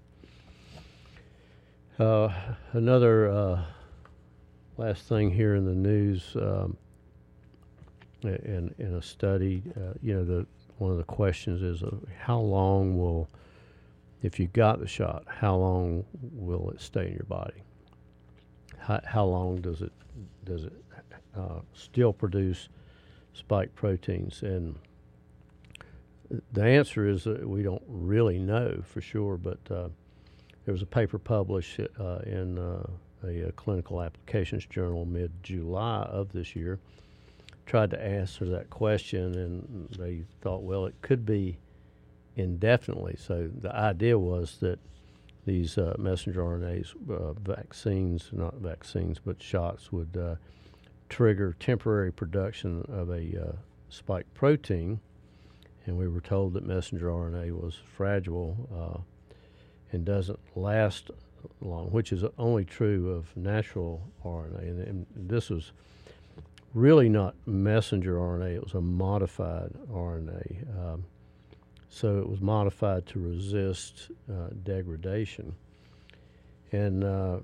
Uh, 1.99 2.33
another 2.73 3.31
uh, 3.31 3.65
last 4.77 5.09
thing 5.09 5.31
here 5.31 5.55
in 5.55 5.65
the 5.65 5.75
news, 5.75 6.37
um, 6.37 6.77
in, 8.23 8.75
in 8.79 8.95
a 8.95 9.03
study, 9.03 9.63
uh, 9.77 9.95
you 10.03 10.15
know, 10.15 10.25
the, 10.25 10.47
one 10.79 10.91
of 10.91 10.99
the 10.99 11.05
questions 11.05 11.63
is 11.63 11.83
uh, 11.83 11.95
how 12.21 12.39
long 12.39 12.99
will, 12.99 13.29
if 14.23 14.39
you 14.39 14.47
got 14.49 14.79
the 14.79 14.87
shot, 14.87 15.25
how 15.27 15.57
long 15.57 16.05
will 16.21 16.71
it 16.71 16.81
stay 16.81 17.07
in 17.07 17.15
your 17.15 17.25
body? 17.25 17.63
How, 18.79 19.01
how 19.05 19.25
long 19.25 19.61
does 19.61 19.83
it 19.83 19.93
does 20.45 20.65
it 20.65 20.73
uh, 21.37 21.61
still 21.75 22.13
produce 22.13 22.69
spike 23.33 23.75
proteins? 23.75 24.43
And 24.43 24.77
the 26.53 26.65
answer 26.65 27.09
is 27.09 27.25
that 27.25 27.49
we 27.49 27.63
don't 27.63 27.83
really 27.87 28.39
know 28.39 28.83
for 28.85 29.01
sure, 29.01 29.37
but 29.37 29.59
uh, 29.71 29.89
there 30.65 30.73
was 30.73 30.83
a 30.83 30.87
paper 30.87 31.19
published 31.19 31.81
uh, 32.01 32.19
in 32.25 32.59
uh, 32.59 32.87
a, 33.25 33.49
a, 33.49 33.53
clinical 33.53 34.03
applications 34.03 34.67
journal 34.67 35.05
mid 35.05 35.31
July 35.43 36.03
of 36.03 36.33
this 36.33 36.57
year. 36.57 36.79
Tried 37.67 37.91
to 37.91 38.03
answer 38.03 38.45
that 38.47 38.71
question, 38.71 39.35
and 39.35 39.89
they 39.99 40.23
thought, 40.41 40.63
well, 40.63 40.87
it 40.87 40.95
could 41.03 41.27
be 41.27 41.59
indefinitely. 42.37 43.17
So 43.19 43.51
the 43.61 43.75
idea 43.75 44.19
was 44.19 44.59
that 44.61 44.79
these 45.47 45.79
uh, 45.79 45.95
messenger 45.99 46.43
RNAs, 46.43 46.93
uh, 47.11 47.33
vaccines, 47.35 48.29
not 48.33 48.57
vaccines, 48.57 49.19
but 49.25 49.43
shots 49.43 49.91
would 49.93 50.17
uh, 50.17 50.35
trigger 51.09 51.57
temporary 51.59 52.13
production 52.13 52.85
of 52.89 53.11
a 53.11 53.55
spike 53.89 54.27
protein 54.35 55.01
and 55.87 55.97
we 55.97 56.09
were 56.09 56.21
told 56.21 56.53
that 56.55 56.67
messenger 56.67 57.07
RNA 57.07 57.53
was 57.53 57.75
fragile 57.75 58.69
uh, 58.75 59.01
and 59.93 60.05
doesn't 60.05 60.39
last 60.57 61.11
long, 61.61 61.87
which 61.87 62.13
is 62.13 62.25
only 62.39 62.65
true 62.65 63.13
of 63.13 63.35
natural 63.37 64.03
RNA. 64.25 64.63
And, 64.63 64.81
and, 64.81 65.07
this 65.15 65.49
was 65.49 65.71
really 66.75 67.09
not 67.09 67.35
messenger 67.47 68.17
RNA, 68.17 68.57
it 68.57 68.65
was 68.65 68.75
a 68.75 68.81
modified 68.81 69.73
RNA. 69.91 70.77
Um, 70.77 71.05
so 71.97 72.19
it 72.19 72.29
was 72.29 72.43
modified 72.43 73.07
to 73.07 73.19
resist 73.19 74.11
uh, 74.31 74.49
degradation. 74.65 75.55
And 76.71 77.03
uh, 77.03 77.39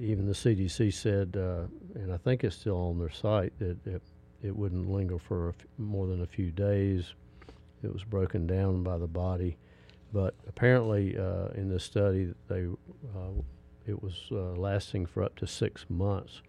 even 0.00 0.26
the 0.26 0.32
CDC 0.32 0.92
said, 0.92 1.36
uh, 1.36 1.66
and 1.94 2.12
I 2.12 2.16
think 2.16 2.42
it's 2.42 2.56
still 2.56 2.76
on 2.76 2.98
their 2.98 3.10
site, 3.10 3.56
that 3.60 3.86
it, 3.86 4.02
it 4.42 4.56
wouldn't 4.56 4.90
linger 4.90 5.20
for 5.20 5.54
more 5.78 6.08
than 6.08 6.22
a 6.22 6.26
few 6.26 6.50
days 6.50 7.14
it 7.84 7.92
was 7.92 8.02
broken 8.02 8.48
down 8.48 8.82
by 8.82 8.98
the 8.98 9.06
body. 9.06 9.56
But 10.12 10.34
apparently, 10.48 11.16
uh, 11.16 11.48
in 11.54 11.68
this 11.68 11.84
study, 11.84 12.34
they 12.48 12.64
uh, 12.64 13.42
it 13.86 14.02
was 14.02 14.26
uh, 14.32 14.58
lasting 14.58 15.06
for 15.06 15.22
up 15.22 15.36
to 15.36 15.46
six 15.46 15.84
months, 15.88 16.42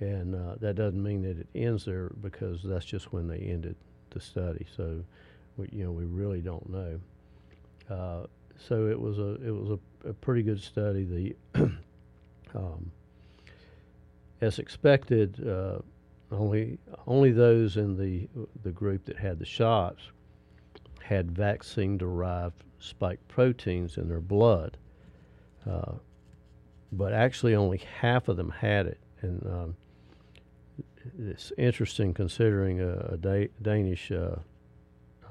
and 0.00 0.34
that 0.60 0.76
doesn't 0.76 1.02
mean 1.02 1.22
that 1.22 1.38
it 1.40 1.48
ends 1.54 1.84
there 1.84 2.10
because 2.22 2.62
that's 2.62 2.86
just 2.86 3.12
when 3.12 3.28
they 3.28 3.38
ended 3.38 3.76
the 4.10 4.20
study. 4.20 4.66
So, 4.74 5.04
we, 5.56 5.68
you 5.72 5.84
know, 5.84 5.92
we 5.92 6.04
really 6.04 6.40
don't 6.40 6.68
know. 6.68 7.00
Uh, 7.88 8.26
so 8.58 8.86
it 8.86 8.98
was 8.98 9.18
a 9.18 9.34
it 9.46 9.50
was 9.50 9.78
a, 10.04 10.08
a 10.08 10.12
pretty 10.12 10.42
good 10.42 10.60
study. 10.60 11.04
The 11.54 11.70
um, 12.54 12.90
as 14.40 14.58
expected, 14.58 15.46
uh, 15.46 15.78
only 16.30 16.78
only 17.06 17.32
those 17.32 17.76
in 17.76 17.96
the 17.96 18.28
the 18.62 18.70
group 18.70 19.04
that 19.06 19.16
had 19.16 19.38
the 19.38 19.44
shots 19.44 20.10
had 21.02 21.30
vaccine 21.30 21.96
derived 21.96 22.64
spike 22.78 23.20
proteins 23.28 23.96
in 23.96 24.08
their 24.08 24.20
blood. 24.20 24.76
Uh, 25.68 25.92
but 26.92 27.12
actually, 27.12 27.54
only 27.54 27.78
half 28.00 28.28
of 28.28 28.36
them 28.36 28.50
had 28.50 28.86
it. 28.86 28.98
And 29.20 29.46
um, 29.46 29.76
it's 31.18 31.52
interesting 31.58 32.14
considering 32.14 32.80
a, 32.80 32.98
a 33.12 33.16
da- 33.16 33.50
Danish 33.62 34.10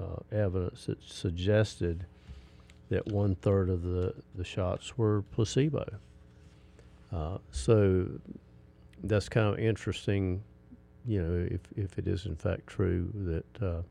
uh, 0.00 0.34
evidence 0.34 0.86
that 0.86 1.02
suggested 1.02 2.06
that 2.88 3.06
one 3.06 3.34
third 3.34 3.68
of 3.68 3.82
the, 3.82 4.14
the 4.34 4.44
shots 4.44 4.96
were 4.96 5.22
placebo. 5.22 5.84
Uh, 7.12 7.38
so 7.50 8.06
that's 9.02 9.28
kind 9.28 9.46
of 9.46 9.58
interesting, 9.58 10.42
you 11.06 11.22
know, 11.22 11.48
if, 11.50 11.60
if 11.76 11.98
it 11.98 12.06
is 12.06 12.26
in 12.26 12.36
fact 12.36 12.66
true 12.66 13.10
that, 13.14 13.62
uh, 13.66 13.82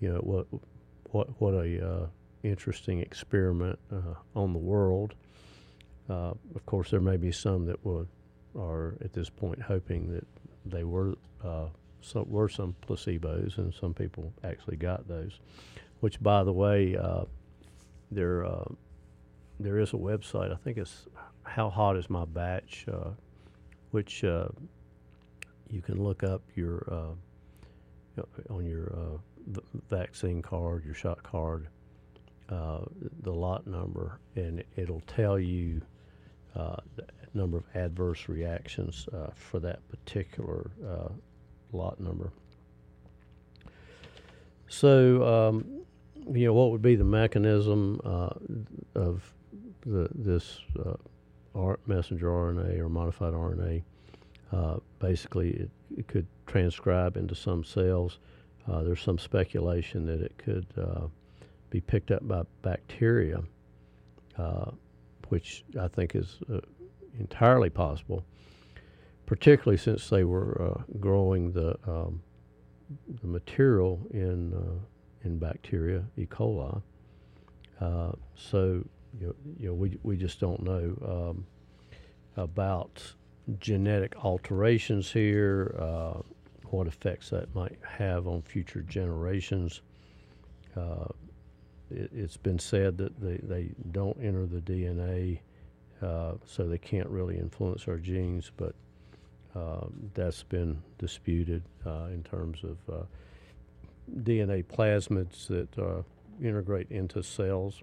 you 0.00 0.12
know, 0.12 0.18
what 0.18 0.46
what 1.12 1.28
what 1.40 1.54
a 1.54 1.86
uh, 1.86 2.06
interesting 2.42 3.00
experiment 3.00 3.78
uh, 3.92 4.14
on 4.34 4.52
the 4.52 4.58
world. 4.58 5.14
Uh, 6.08 6.32
of 6.54 6.66
course, 6.66 6.90
there 6.90 7.00
may 7.00 7.16
be 7.16 7.32
some 7.32 7.66
that 7.66 7.84
would 7.84 8.08
are 8.58 8.96
at 9.04 9.12
this 9.12 9.30
point 9.30 9.62
hoping 9.62 10.12
that 10.12 10.26
they 10.64 10.82
were 10.84 11.14
uh, 12.00 12.04
some 12.06 12.30
were 12.30 12.48
some 12.48 12.74
placebos, 12.86 13.58
and 13.58 13.72
some 13.74 13.94
people 13.94 14.32
actually 14.44 14.76
got 14.76 15.08
those. 15.08 15.38
Which, 16.00 16.22
by 16.22 16.44
the 16.44 16.52
way, 16.52 16.96
uh, 16.96 17.24
there 18.10 18.44
uh, 18.44 18.64
there 19.58 19.78
is 19.78 19.92
a 19.92 19.96
website. 19.96 20.52
I 20.52 20.56
think 20.56 20.78
it's 20.78 21.06
How 21.42 21.70
Hot 21.70 21.96
Is 21.96 22.08
My 22.08 22.24
Batch, 22.24 22.86
which 23.90 24.22
you 24.22 25.82
can 25.82 26.02
look 26.02 26.22
up 26.22 26.42
your 26.54 27.16
on 28.48 28.64
your 28.64 29.20
vaccine 29.88 30.42
card, 30.42 30.84
your 30.84 30.94
shot 30.94 31.22
card, 31.22 31.68
uh, 32.50 32.80
the 33.22 33.32
lot 33.32 33.66
number, 33.66 34.18
and 34.34 34.64
it'll 34.76 35.02
tell 35.06 35.38
you 35.38 35.80
uh, 36.56 36.76
the 36.96 37.06
number 37.32 37.58
of 37.58 37.64
adverse 37.74 38.28
reactions 38.28 39.06
uh, 39.12 39.28
for 39.34 39.60
that 39.60 39.88
particular 39.88 40.70
uh, 40.86 41.08
lot 41.76 42.00
number. 42.00 42.32
So, 44.68 45.24
um, 45.24 45.82
you 46.32 46.46
know, 46.46 46.52
what 46.52 46.70
would 46.70 46.82
be 46.82 46.96
the 46.96 47.04
mechanism 47.04 48.00
uh, 48.04 48.30
of 48.94 49.22
the, 49.84 50.08
this 50.14 50.60
uh, 50.84 51.74
messenger 51.86 52.26
RNA 52.26 52.78
or 52.78 52.88
modified 52.88 53.34
RNA? 53.34 53.82
basically, 54.98 55.50
it, 55.50 55.70
it 55.96 56.08
could 56.08 56.26
transcribe 56.46 57.16
into 57.16 57.34
some 57.34 57.64
cells 57.64 58.18
uh, 58.70 58.82
there's 58.82 59.02
some 59.02 59.18
speculation 59.18 60.06
that 60.06 60.20
it 60.20 60.36
could 60.38 60.66
uh, 60.78 61.06
be 61.70 61.80
picked 61.80 62.10
up 62.10 62.26
by 62.26 62.42
bacteria, 62.62 63.42
uh, 64.38 64.70
which 65.28 65.64
I 65.80 65.88
think 65.88 66.14
is 66.14 66.38
uh, 66.52 66.60
entirely 67.18 67.70
possible, 67.70 68.24
particularly 69.30 69.78
since 69.78 70.10
they 70.10 70.24
were 70.24 70.60
uh, 70.60 70.82
growing 70.98 71.52
the, 71.52 71.78
um, 71.86 72.20
the 73.22 73.28
material 73.28 74.04
in, 74.10 74.52
uh, 74.52 74.84
in 75.24 75.38
bacteria, 75.38 76.02
E. 76.16 76.26
coli. 76.26 76.82
so, 78.34 78.84
you 79.20 79.28
know, 79.28 79.34
you 79.56 79.68
know, 79.68 79.74
we, 79.74 79.96
we 80.02 80.16
just 80.16 80.40
don't 80.40 80.60
know 80.64 81.30
um, 81.30 81.46
about 82.36 83.00
genetic 83.60 84.16
alterations 84.24 85.12
here 85.12 85.76
what 86.64 86.88
effects 86.88 87.30
that 87.30 87.54
might 87.54 87.78
have 87.86 88.26
on 88.26 88.42
future 88.42 88.82
generations. 88.82 89.82
Uh, 90.76 91.06
it, 91.88 92.10
has 92.16 92.36
been 92.36 92.58
said 92.58 92.98
that 92.98 93.20
they, 93.20 93.36
they 93.44 93.70
don't 93.92 94.18
enter 94.20 94.44
the 94.44 94.60
DNA, 94.60 95.38
uh, 96.02 96.32
so 96.44 96.66
they 96.66 96.78
can't 96.78 97.08
really 97.08 97.38
influence 97.38 97.86
our 97.86 97.96
genes, 97.96 98.50
but 98.56 98.70
uh, 98.70 98.89
that's 100.14 100.42
been 100.42 100.82
disputed 100.98 101.62
uh, 101.86 102.06
in 102.12 102.22
terms 102.22 102.62
of 102.62 102.78
uh, 102.92 103.02
DNA 104.22 104.64
plasmids 104.64 105.46
that 105.48 105.78
uh, 105.78 106.02
integrate 106.42 106.90
into 106.90 107.22
cells. 107.22 107.82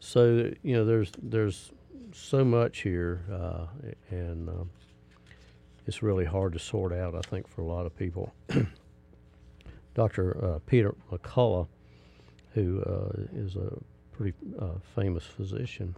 So 0.00 0.50
you 0.62 0.74
know, 0.74 0.84
there's 0.84 1.12
there's 1.22 1.72
so 2.12 2.44
much 2.44 2.80
here, 2.80 3.20
and 4.10 4.48
um, 4.48 4.70
it's 5.86 6.02
really 6.02 6.24
hard 6.24 6.52
to 6.52 6.58
sort 6.58 6.92
out, 6.92 7.14
I 7.14 7.20
think, 7.20 7.48
for 7.48 7.62
a 7.62 7.66
lot 7.66 7.86
of 7.86 7.96
people. 7.96 8.32
Dr. 9.94 10.44
Uh, 10.44 10.58
Peter 10.66 10.94
McCullough, 11.10 11.66
who 12.54 12.82
uh, 12.82 13.10
is 13.34 13.56
a 13.56 13.76
pretty 14.12 14.36
uh, 14.58 14.74
famous 14.94 15.24
physician, 15.24 15.94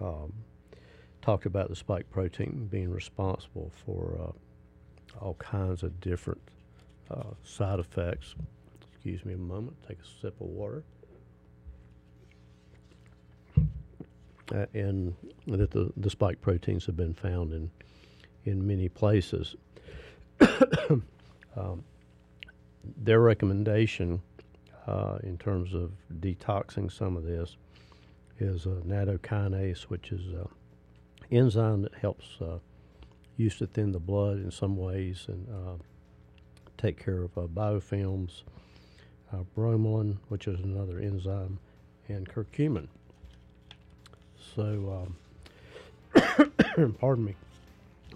um, 0.00 0.32
talked 1.26 1.44
about 1.44 1.68
the 1.68 1.74
spike 1.74 2.08
protein 2.08 2.68
being 2.70 2.88
responsible 2.88 3.72
for 3.84 4.16
uh, 4.22 5.24
all 5.24 5.34
kinds 5.34 5.82
of 5.82 6.00
different 6.00 6.40
uh, 7.10 7.30
side 7.42 7.80
effects. 7.80 8.36
Excuse 8.92 9.24
me 9.24 9.34
a 9.34 9.36
moment, 9.36 9.76
take 9.88 9.98
a 9.98 10.20
sip 10.22 10.40
of 10.40 10.46
water. 10.46 10.84
Uh, 14.54 14.66
and 14.72 15.16
that 15.48 15.72
the, 15.72 15.92
the 15.96 16.08
spike 16.08 16.40
proteins 16.40 16.86
have 16.86 16.96
been 16.96 17.12
found 17.12 17.52
in, 17.52 17.68
in 18.44 18.64
many 18.64 18.88
places. 18.88 19.56
um, 21.56 21.82
their 23.02 23.18
recommendation 23.18 24.22
uh, 24.86 25.18
in 25.24 25.36
terms 25.38 25.74
of 25.74 25.90
detoxing 26.20 26.90
some 26.92 27.16
of 27.16 27.24
this 27.24 27.56
is 28.38 28.66
a 28.66 28.80
nattokinase, 28.86 29.82
which 29.82 30.12
is 30.12 30.24
an 30.28 30.46
enzyme 31.30 31.82
that 31.82 31.94
helps 31.94 32.40
uh, 32.40 32.58
used 33.36 33.58
to 33.58 33.66
thin 33.66 33.92
the 33.92 33.98
blood 33.98 34.38
in 34.38 34.50
some 34.50 34.76
ways 34.76 35.26
and 35.28 35.46
uh, 35.48 35.82
take 36.78 37.02
care 37.02 37.22
of 37.22 37.36
uh, 37.36 37.42
biofilms, 37.42 38.42
uh, 39.32 39.42
bromelain, 39.56 40.16
which 40.28 40.46
is 40.46 40.60
another 40.60 40.98
enzyme, 40.98 41.58
and 42.08 42.28
curcumin. 42.28 42.88
So, 44.54 45.06
um, 46.14 46.94
pardon 47.00 47.24
me. 47.24 47.34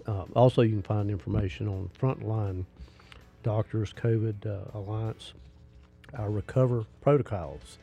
Uh, 0.07 0.23
also, 0.35 0.61
you 0.61 0.71
can 0.71 0.81
find 0.81 1.11
information 1.11 1.67
on 1.67 1.89
Frontline 1.99 2.65
Doctors 3.43 3.93
COVID 3.93 4.73
Alliance, 4.73 5.33
our 6.13 6.31
recover 6.31 6.85
protocols. 7.01 7.77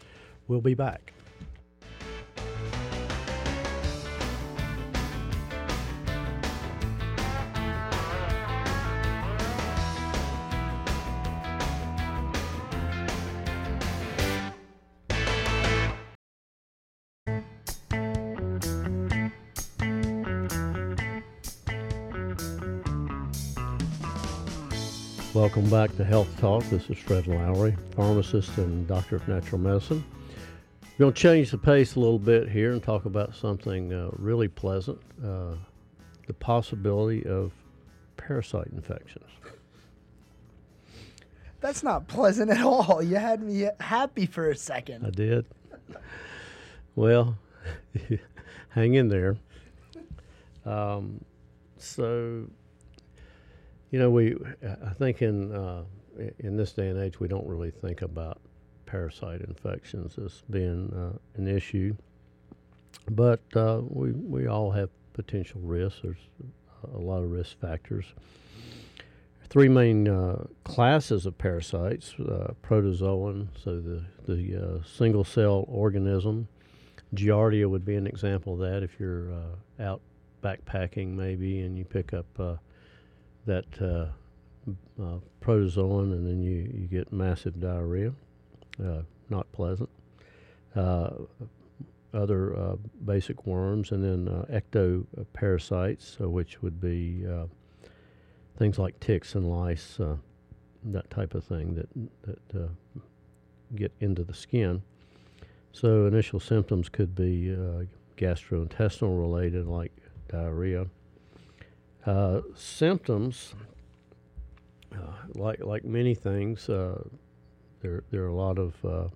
We'll 0.49 0.61
be 0.61 0.75
back. 0.75 1.13
Welcome 25.35 25.69
back 25.69 25.95
to 25.99 26.05
Health 26.05 26.41
Talk. 26.41 26.65
This 26.65 26.89
is 26.89 26.97
Fred 26.97 27.27
Lowry, 27.27 27.77
pharmacist 27.95 28.57
and 28.57 28.89
doctor 28.89 29.17
of 29.17 29.29
natural 29.29 29.61
medicine. 29.61 30.03
We're 30.83 31.05
going 31.05 31.13
to 31.13 31.21
change 31.21 31.51
the 31.51 31.59
pace 31.59 31.97
a 31.97 32.01
little 32.01 32.19
bit 32.19 32.49
here 32.49 32.73
and 32.73 32.83
talk 32.83 33.05
about 33.05 33.35
something 33.35 33.93
uh, 33.93 34.09
really 34.13 34.49
pleasant 34.49 34.99
uh, 35.23 35.53
the 36.27 36.33
possibility 36.33 37.27
of 37.27 37.53
parasite 38.17 38.69
infections. 38.69 39.29
That's 41.61 41.83
not 41.83 42.09
pleasant 42.09 42.51
at 42.51 42.63
all. 42.63 43.03
You 43.03 43.17
had 43.17 43.43
me 43.43 43.69
happy 43.81 44.25
for 44.25 44.49
a 44.49 44.57
second. 44.57 45.05
I 45.05 45.11
did. 45.11 45.45
well, 46.97 47.37
hang 48.71 48.95
in 48.95 49.09
there. 49.09 49.37
Um, 50.65 51.23
so, 51.77 52.47
you 53.91 53.99
know, 53.99 54.11
we 54.11 54.37
I 54.63 54.93
think 54.95 55.23
in 55.23 55.53
uh, 55.53 55.85
in 56.39 56.57
this 56.57 56.73
day 56.73 56.89
and 56.89 57.01
age 57.01 57.21
we 57.21 57.29
don't 57.29 57.47
really 57.47 57.71
think 57.71 58.03
about 58.03 58.41
parasite 58.87 59.41
infections 59.43 60.19
as 60.19 60.43
being 60.51 60.93
uh, 60.93 61.19
an 61.37 61.49
issue, 61.49 61.95
but 63.11 63.41
uh, 63.55 63.81
we 63.89 64.13
we 64.13 64.47
all 64.47 64.71
have 64.71 64.91
potential 65.15 65.61
risks. 65.63 66.01
There's 66.03 66.17
a 66.95 66.99
lot 66.99 67.23
of 67.23 67.31
risk 67.31 67.59
factors. 67.61 68.05
Three 69.49 69.69
main 69.69 70.07
uh, 70.07 70.45
classes 70.65 71.25
of 71.25 71.39
parasites: 71.39 72.15
uh, 72.21 72.53
protozoan, 72.63 73.49
so 73.63 73.81
the 73.81 74.05
the 74.27 74.57
uh, 74.57 74.83
single 74.85 75.25
cell 75.25 75.65
organism. 75.69 76.49
Giardia 77.15 77.67
would 77.71 77.87
be 77.87 77.95
an 77.95 78.07
example 78.07 78.53
of 78.53 78.59
that. 78.59 78.83
If 78.83 79.01
you're 79.01 79.33
out 79.81 80.03
backpacking, 80.43 81.15
maybe, 81.15 81.61
and 81.61 81.79
you 81.79 81.87
pick 81.87 82.13
up 82.13 82.27
that 83.47 83.67
uh, 83.81 84.07
uh, 85.03 85.19
protozoan, 85.41 86.13
and 86.13 86.27
then 86.27 86.43
you, 86.43 86.71
you 86.75 86.87
get 86.87 87.13
massive 87.13 87.61
diarrhea. 87.61 88.13
Uh, 88.83 89.03
not 89.31 89.51
pleasant. 89.53 89.89
Uh, 90.77 91.11
other 92.15 92.57
uh, 92.57 92.77
basic 93.05 93.47
worms, 93.47 93.93
and 93.93 94.05
then 94.05 94.29
ectoparasites, 94.51 96.19
which 96.21 96.63
would 96.63 96.81
be 96.81 97.25
things 98.57 98.79
like 98.79 98.99
ticks 99.01 99.35
and 99.35 99.49
lice, 99.49 99.99
that 100.85 101.11
type 101.11 101.35
of 101.35 101.45
thing 101.45 101.75
that 101.75 101.89
that 102.23 102.71
get 103.75 103.93
into 104.01 104.25
the 104.25 104.35
skin. 104.35 104.83
So 105.73 106.07
initial 106.07 106.41
symptoms 106.41 106.89
could 106.89 107.15
be 107.15 107.55
gastrointestinal 108.17 109.19
related, 109.19 109.67
like 109.67 109.93
diarrhea. 110.29 110.87
Uh, 112.09 112.41
symptoms, 112.55 113.55
uh, 114.95 115.13
like 115.35 115.63
like 115.63 115.85
many 115.85 116.15
things, 116.15 116.67
uh, 116.71 117.03
there 117.83 118.03
there 118.11 118.23
are 118.23 118.29
a 118.29 118.35
lot 118.35 118.59
of 118.59 118.83
uh, 118.83 119.09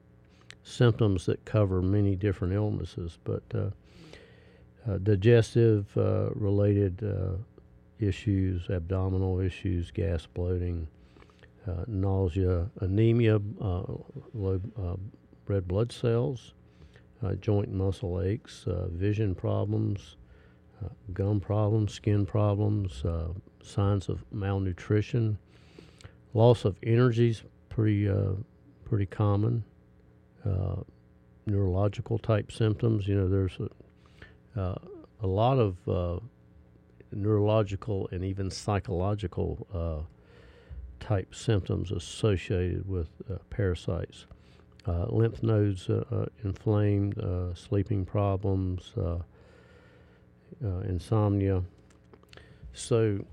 symptoms 0.62 1.24
that 1.24 1.42
cover 1.46 1.80
many 1.80 2.14
different 2.14 2.52
illnesses, 2.52 3.18
but 3.24 3.42
uh, 3.54 4.98
digestive 4.98 5.86
related 5.96 7.02
issues, 7.98 8.68
abdominal 8.68 9.40
issues, 9.40 9.90
gas, 9.90 10.26
bloating, 10.26 10.86
nausea, 11.86 12.68
anemia, 12.80 13.40
low 14.34 14.60
red 15.46 15.66
blood 15.66 15.90
cells, 15.90 16.52
joint 17.40 17.72
muscle 17.72 18.20
aches, 18.20 18.66
vision 18.90 19.34
problems 19.34 20.16
uh, 20.16 20.21
gum 21.12 21.40
problems, 21.40 21.94
skin 21.94 22.26
problems, 22.26 23.04
uh, 23.04 23.28
signs 23.62 24.08
of 24.08 24.24
malnutrition, 24.32 25.38
loss 26.34 26.64
of 26.64 26.76
energy 26.82 27.30
is 27.30 27.42
pretty 27.68 28.08
uh, 28.08 28.32
pretty 28.84 29.06
common. 29.06 29.64
neurological 31.44 32.18
type 32.18 32.52
symptoms, 32.52 33.08
you 33.08 33.16
know, 33.16 33.28
there's 33.28 33.58
a, 34.56 34.78
a 35.20 35.26
lot 35.26 35.58
of 35.58 35.76
neurological 37.14 38.08
and 38.12 38.24
even 38.24 38.50
psychological 38.50 39.66
uh, 39.74 40.02
type 41.04 41.34
symptoms 41.34 41.90
associated 41.90 42.88
with 42.88 43.08
uh, 43.30 43.36
parasites. 43.50 44.26
Uh, 44.86 45.06
lymph 45.08 45.42
nodes 45.42 45.88
inflamed, 46.42 47.14
sleeping 47.54 48.04
problems, 48.04 48.92
uh, 50.64 50.80
insomnia. 50.80 51.62
So, 52.72 53.24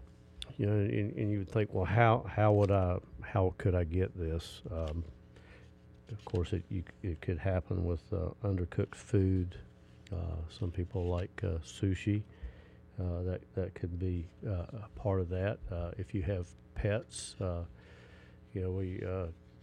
you 0.58 0.66
know, 0.66 0.74
and, 0.74 1.16
and, 1.16 1.32
you 1.32 1.40
would 1.40 1.50
think, 1.50 1.70
well, 1.74 1.86
how 1.86 2.26
how 2.28 2.52
would 2.54 2.72
I 2.72 2.98
how 3.22 3.54
could 3.58 3.76
I 3.76 3.84
get 3.84 4.18
this? 4.18 4.62
Um, 4.72 5.04
of 6.12 6.26
course, 6.26 6.54
it 6.54 6.64
you, 6.70 6.84
it 7.04 7.22
could 7.22 7.38
happen 7.38 7.86
with 7.86 8.02
uh, 8.12 8.30
undercooked 8.44 8.96
food. 8.96 9.56
Uh, 10.12 10.36
some 10.50 10.72
people 10.72 11.08
like 11.08 11.42
uh, 11.44 11.60
sushi. 11.64 12.24
Uh, 13.00 13.24
that 13.24 13.42
that 13.56 13.74
could 13.76 13.98
be 13.98 14.26
a 14.46 14.90
part 14.98 15.22
of 15.22 15.30
that. 15.30 15.58
if 15.98 16.14
you 16.14 16.22
have 16.22 16.48
pets, 16.76 17.36
you 17.40 18.62
know, 18.62 18.72
we 18.72 19.02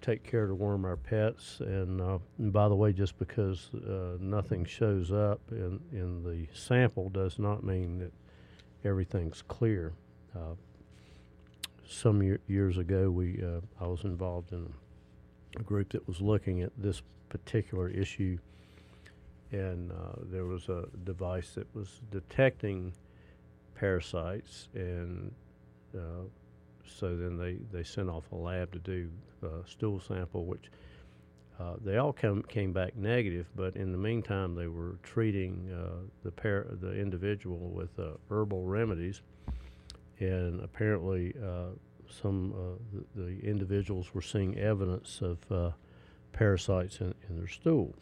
take 0.07 0.23
care 0.23 0.47
to 0.47 0.55
worm 0.55 0.85
our 0.85 0.97
pets. 0.97 1.59
And, 1.61 2.01
uh, 2.01 2.19
and 2.39 2.53
by 2.53 2.69
the 2.69 2.77
way, 2.77 2.93
just 2.93 3.19
because 3.19 3.71
uh, 3.75 4.17
nothing 4.21 4.65
shows 4.65 5.11
up 5.11 5.41
in, 5.51 5.81
in 5.93 6.23
the 6.23 6.47
sample 6.55 7.09
does 7.09 7.39
not 7.39 7.65
mean 7.65 7.99
that 7.99 8.13
everything's 8.85 9.43
clear. 9.43 9.95
Uh, 10.35 10.55
some 11.89 12.23
year, 12.23 12.41
years 12.47 12.79
ago, 12.79 13.11
we 13.11 13.43
uh, 13.43 13.61
I 13.83 13.87
was 13.87 14.05
involved 14.05 14.53
in 14.53 14.73
a 15.57 15.63
group 15.63 15.91
that 15.93 16.07
was 16.07 16.21
looking 16.21 16.63
at 16.63 16.73
this 16.77 17.03
particular 17.29 17.89
issue, 17.89 18.39
and 19.53 19.91
uh, 19.93 20.21
there 20.31 20.45
was 20.45 20.69
a 20.69 20.85
device 21.05 21.53
that 21.55 21.73
was 21.75 22.01
detecting 22.11 22.93
parasites 23.77 24.69
and 24.75 25.33
uh, 25.97 26.25
so 26.87 27.17
then 27.17 27.37
they, 27.37 27.57
they 27.73 27.83
sent 27.85 28.09
off 28.09 28.25
a 28.33 28.37
lab 28.37 28.73
to 28.73 28.79
do 28.79 29.11
a 29.43 29.69
stool 29.69 30.01
sample, 30.01 30.45
which 30.45 30.71
uh, 31.59 31.75
they 31.83 31.97
all 31.97 32.13
come, 32.13 32.43
came 32.45 32.73
back 32.73 32.97
negative, 32.97 33.47
but 33.57 33.77
in 33.77 33.93
the 33.93 33.99
meantime, 33.99 34.55
they 34.55 34.67
were 34.67 34.99
treating 35.03 35.71
uh, 35.73 36.05
the, 36.23 36.31
par- 36.31 36.67
the 36.81 36.93
individual 36.93 37.71
with 37.71 37.99
uh, 37.99 38.11
herbal 38.31 38.65
remedies, 38.65 39.23
and 40.19 40.61
apparently, 40.61 41.35
uh, 41.43 41.69
some 42.21 42.53
uh, 42.53 42.99
the, 43.17 43.23
the, 43.23 43.41
individuals 43.41 44.15
were 44.15 44.23
seeing 44.23 44.57
evidence 44.59 45.21
of 45.23 45.39
uh, 45.51 45.71
parasites 46.33 47.01
in, 47.01 47.15
in, 47.29 47.37
their 47.37 47.49
stool. 47.49 47.95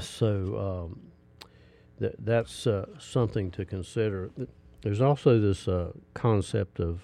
So, 0.00 0.88
um, 0.88 1.00
that 2.00 2.14
that's 2.24 2.66
uh, 2.66 2.86
something 2.98 3.50
to 3.52 3.64
consider. 3.64 4.30
There's 4.82 5.00
also 5.00 5.38
this 5.38 5.68
uh, 5.68 5.92
concept 6.14 6.80
of 6.80 7.02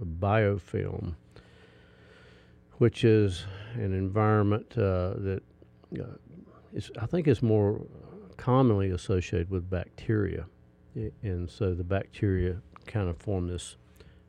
biofilm, 0.00 1.14
which 2.78 3.04
is 3.04 3.46
an 3.74 3.92
environment 3.92 4.66
uh, 4.72 5.14
that 5.18 5.42
uh, 6.00 6.04
is, 6.72 6.90
I 7.00 7.06
think 7.06 7.26
is 7.26 7.42
more 7.42 7.80
commonly 8.36 8.90
associated 8.90 9.50
with 9.50 9.68
bacteria. 9.68 10.46
And 11.22 11.50
so 11.50 11.74
the 11.74 11.84
bacteria 11.84 12.62
kind 12.86 13.08
of 13.08 13.18
form 13.18 13.48
this 13.48 13.76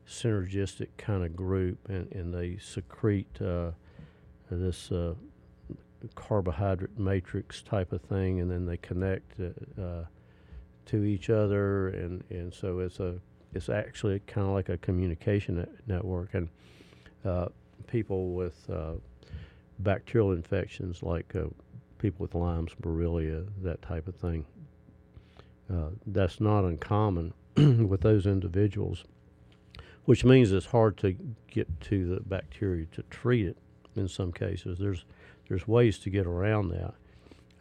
synergistic 0.06 0.88
kind 0.96 1.24
of 1.24 1.36
group 1.36 1.78
and, 1.88 2.10
and 2.12 2.32
they 2.32 2.58
secrete 2.58 3.40
uh, 3.40 3.70
this 4.50 4.90
uh, 4.90 5.14
carbohydrate 6.14 6.98
matrix 6.98 7.62
type 7.62 7.92
of 7.92 8.00
thing, 8.02 8.40
and 8.40 8.50
then 8.50 8.66
they 8.66 8.76
connect 8.76 9.40
uh, 9.40 9.82
uh, 9.82 10.04
to 10.88 11.04
each 11.04 11.30
other, 11.30 11.88
and, 11.88 12.24
and 12.30 12.52
so 12.52 12.80
it's 12.80 13.00
a 13.00 13.16
it's 13.54 13.68
actually 13.68 14.20
kind 14.20 14.46
of 14.46 14.52
like 14.52 14.68
a 14.68 14.76
communication 14.78 15.56
net 15.56 15.70
network, 15.86 16.34
and 16.34 16.48
uh, 17.24 17.46
people 17.86 18.32
with 18.34 18.68
uh, 18.70 18.92
bacterial 19.78 20.32
infections 20.32 21.02
like 21.02 21.34
uh, 21.34 21.44
people 21.98 22.24
with 22.24 22.34
Lyme's, 22.34 22.72
Borrelia, 22.80 23.46
that 23.62 23.80
type 23.82 24.08
of 24.08 24.14
thing. 24.16 24.44
Uh, 25.72 25.90
that's 26.06 26.40
not 26.40 26.64
uncommon 26.64 27.34
with 27.56 28.00
those 28.00 28.26
individuals, 28.26 29.04
which 30.04 30.24
means 30.24 30.52
it's 30.52 30.66
hard 30.66 30.96
to 30.98 31.16
get 31.48 31.68
to 31.82 32.14
the 32.14 32.20
bacteria 32.20 32.86
to 32.92 33.02
treat 33.04 33.46
it 33.46 33.56
in 33.96 34.08
some 34.08 34.32
cases. 34.32 34.78
There's 34.78 35.04
there's 35.48 35.66
ways 35.66 35.98
to 36.00 36.10
get 36.10 36.26
around 36.26 36.68
that. 36.68 36.94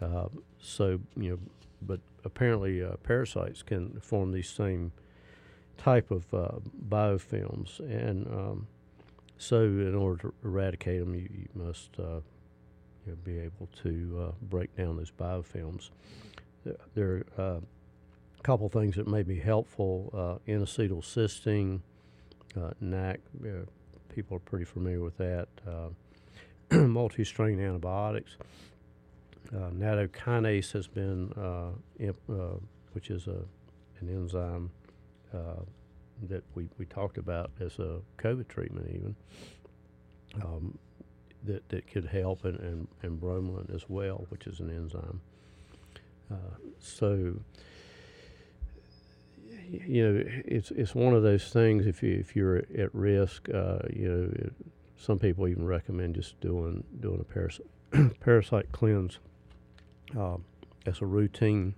Uh, 0.02 0.28
so 0.62 1.00
you 1.16 1.32
know, 1.32 1.40
but 1.82 2.00
apparently 2.24 2.84
uh, 2.84 2.98
parasites 3.04 3.64
can 3.64 4.00
form 4.02 4.32
these 4.32 4.50
same 4.50 4.92
type 5.78 6.12
of 6.12 6.34
uh, 6.34 6.60
biofilms, 6.90 7.80
and 7.80 8.28
um, 8.28 8.68
so 9.38 9.62
in 9.62 9.96
order 9.96 10.22
to 10.24 10.34
eradicate 10.44 11.00
them, 11.00 11.14
you, 11.14 11.30
you 11.32 11.48
must 11.54 11.92
uh, 12.00 12.22
you 13.06 13.12
know, 13.12 13.18
be 13.24 13.40
able 13.40 13.70
to 13.84 14.28
uh, 14.28 14.32
break 14.42 14.76
down 14.76 14.98
those 14.98 15.12
biofilms. 15.12 15.90
There 16.96 17.24
are 17.38 17.42
uh, 17.42 17.60
a 18.40 18.44
couple 18.44 18.68
things 18.70 18.96
that 18.96 19.08
may 19.08 19.24
be 19.24 19.40
helpful: 19.40 20.40
N-acetylcysteine, 20.48 21.80
NAC. 22.82 23.20
people 24.14 24.38
are 24.38 24.42
pretty 24.42 24.66
familiar 24.66 25.02
with 25.02 25.18
that. 25.18 25.48
multi-strain 26.72 27.60
antibiotics. 27.60 28.36
Uh, 29.56 29.70
nattokinase 29.70 30.72
has 30.74 30.88
been, 30.88 31.32
uh, 31.34 31.72
imp, 32.00 32.18
uh, 32.30 32.58
which 32.94 33.10
is 33.10 33.28
a, 33.28 33.44
an 34.00 34.10
enzyme 34.10 34.70
uh, 35.34 35.62
that 36.28 36.44
we, 36.56 36.68
we 36.78 36.86
talked 36.86 37.18
about 37.18 37.52
as 37.60 37.80
a 37.80 38.00
COVID 38.18 38.48
treatment 38.48 38.88
even, 38.90 39.16
um, 40.44 40.78
that, 41.44 41.68
that 41.70 41.88
could 41.88 42.06
help, 42.06 42.44
and, 42.44 42.60
and, 42.60 42.88
and 43.04 43.22
bromelain 43.22 43.74
as 43.74 43.86
well, 43.88 44.26
which 44.30 44.48
is 44.48 44.60
an 44.60 44.70
enzyme. 44.70 45.22
Uh, 46.30 46.36
so, 46.80 47.34
you 49.70 50.04
know, 50.04 50.24
it's 50.46 50.72
it's 50.72 50.94
one 50.94 51.14
of 51.14 51.24
those 51.24 51.50
things. 51.52 51.86
If 51.86 52.04
you 52.04 52.14
if 52.20 52.36
you're 52.36 52.58
at 52.78 52.94
risk, 52.94 53.48
uh, 53.50 53.80
you 53.94 54.10
know, 54.10 54.50
some 54.98 55.20
people 55.20 55.48
even 55.48 55.66
recommend 55.66 56.16
just 56.16 56.40
doing 56.42 56.84
doing 57.00 57.20
a 57.20 57.24
parasite 57.24 57.66
parasite 58.20 58.72
cleanse 58.72 59.20
uh, 60.18 60.38
as 60.86 61.02
a 61.02 61.06
routine 61.06 61.74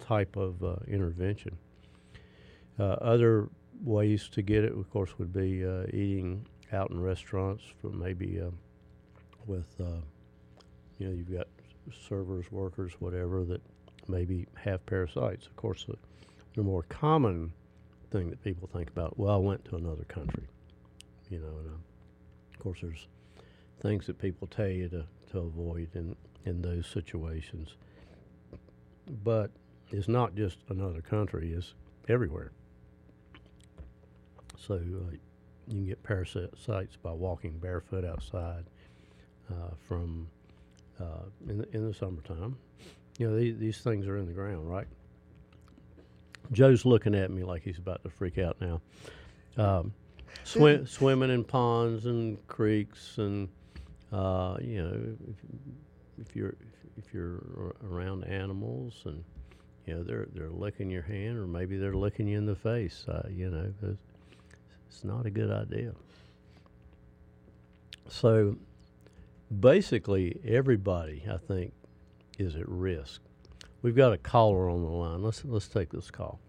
type 0.00 0.36
of 0.36 0.62
uh, 0.62 0.76
intervention. 0.86 1.56
Uh, 2.78 2.96
other 3.00 3.48
ways 3.82 4.28
to 4.28 4.42
get 4.42 4.64
it, 4.64 4.72
of 4.72 4.90
course, 4.90 5.18
would 5.18 5.32
be 5.32 5.64
uh, 5.64 5.84
eating 5.88 6.46
out 6.72 6.90
in 6.90 7.00
restaurants, 7.00 7.62
for 7.80 7.88
maybe 7.88 8.40
uh, 8.40 8.50
with 9.46 9.66
uh, 9.80 10.00
you 10.98 11.06
know 11.06 11.12
you've 11.12 11.32
got 11.32 11.46
servers, 12.08 12.50
workers, 12.52 12.92
whatever 12.98 13.44
that 13.44 13.62
maybe 14.08 14.46
have 14.54 14.84
parasites. 14.86 15.46
Of 15.46 15.56
course, 15.56 15.84
the, 15.88 15.96
the 16.54 16.62
more 16.62 16.82
common 16.84 17.52
thing 18.10 18.30
that 18.30 18.42
people 18.42 18.68
think 18.72 18.88
about. 18.88 19.18
Well, 19.18 19.34
I 19.34 19.38
went 19.38 19.64
to 19.66 19.76
another 19.76 20.04
country, 20.04 20.44
you 21.30 21.38
know, 21.38 21.58
and 21.58 21.70
of 22.54 22.58
course, 22.60 22.78
there's 22.82 23.06
things 23.80 24.06
that 24.06 24.18
people 24.18 24.46
tell 24.48 24.68
you 24.68 24.88
to, 24.88 25.04
to 25.32 25.38
avoid 25.38 25.88
in, 25.94 26.16
in 26.44 26.62
those 26.62 26.86
situations. 26.86 27.76
But 29.24 29.50
it's 29.90 30.08
not 30.08 30.34
just 30.34 30.58
another 30.68 31.00
country, 31.00 31.52
it's 31.52 31.74
everywhere. 32.08 32.52
So 34.56 34.74
uh, 34.74 34.78
you 34.78 35.18
can 35.68 35.86
get 35.86 36.02
parasites 36.02 36.96
by 37.02 37.12
walking 37.12 37.58
barefoot 37.58 38.04
outside 38.04 38.64
uh, 39.50 39.74
from 39.86 40.28
uh, 41.00 41.24
in, 41.48 41.58
the, 41.58 41.76
in 41.76 41.86
the 41.86 41.94
summertime. 41.94 42.56
You 43.18 43.30
know, 43.30 43.36
these, 43.36 43.58
these 43.58 43.78
things 43.78 44.06
are 44.06 44.16
in 44.16 44.26
the 44.26 44.32
ground, 44.32 44.68
right? 44.68 44.86
Joe's 46.52 46.84
looking 46.84 47.14
at 47.14 47.30
me 47.30 47.44
like 47.44 47.62
he's 47.62 47.78
about 47.78 48.02
to 48.04 48.10
freak 48.10 48.38
out 48.38 48.56
now. 48.60 48.80
Um, 49.56 49.92
Swim, 50.44 50.86
swimming 50.86 51.30
in 51.30 51.44
ponds 51.44 52.06
and 52.06 52.44
creeks, 52.46 53.18
and 53.18 53.48
uh, 54.12 54.56
you 54.60 54.82
know, 54.82 55.16
if, 56.20 56.36
you're 56.36 56.54
if 56.96 57.12
you're 57.12 57.74
around 57.84 58.24
animals, 58.24 59.02
and 59.04 59.24
you 59.86 59.94
know 59.94 60.02
they're 60.02 60.28
they're 60.34 60.50
licking 60.50 60.90
your 60.90 61.02
hand, 61.02 61.38
or 61.38 61.46
maybe 61.46 61.76
they're 61.76 61.94
licking 61.94 62.28
you 62.28 62.38
in 62.38 62.46
the 62.46 62.56
face. 62.56 63.04
Uh, 63.08 63.28
you 63.30 63.50
know, 63.50 63.72
it's, 63.82 63.98
it's 64.88 65.04
not 65.04 65.26
a 65.26 65.30
good 65.30 65.50
idea. 65.50 65.92
So, 68.08 68.56
basically, 69.60 70.40
everybody 70.46 71.24
I 71.30 71.36
think 71.36 71.72
is 72.38 72.56
at 72.56 72.68
risk. 72.68 73.20
We've 73.82 73.96
got 73.96 74.12
a 74.12 74.18
caller 74.18 74.68
on 74.68 74.82
the 74.82 74.88
line. 74.88 75.22
Let's 75.22 75.44
let's 75.44 75.68
take 75.68 75.90
this 75.90 76.10
call. 76.10 76.40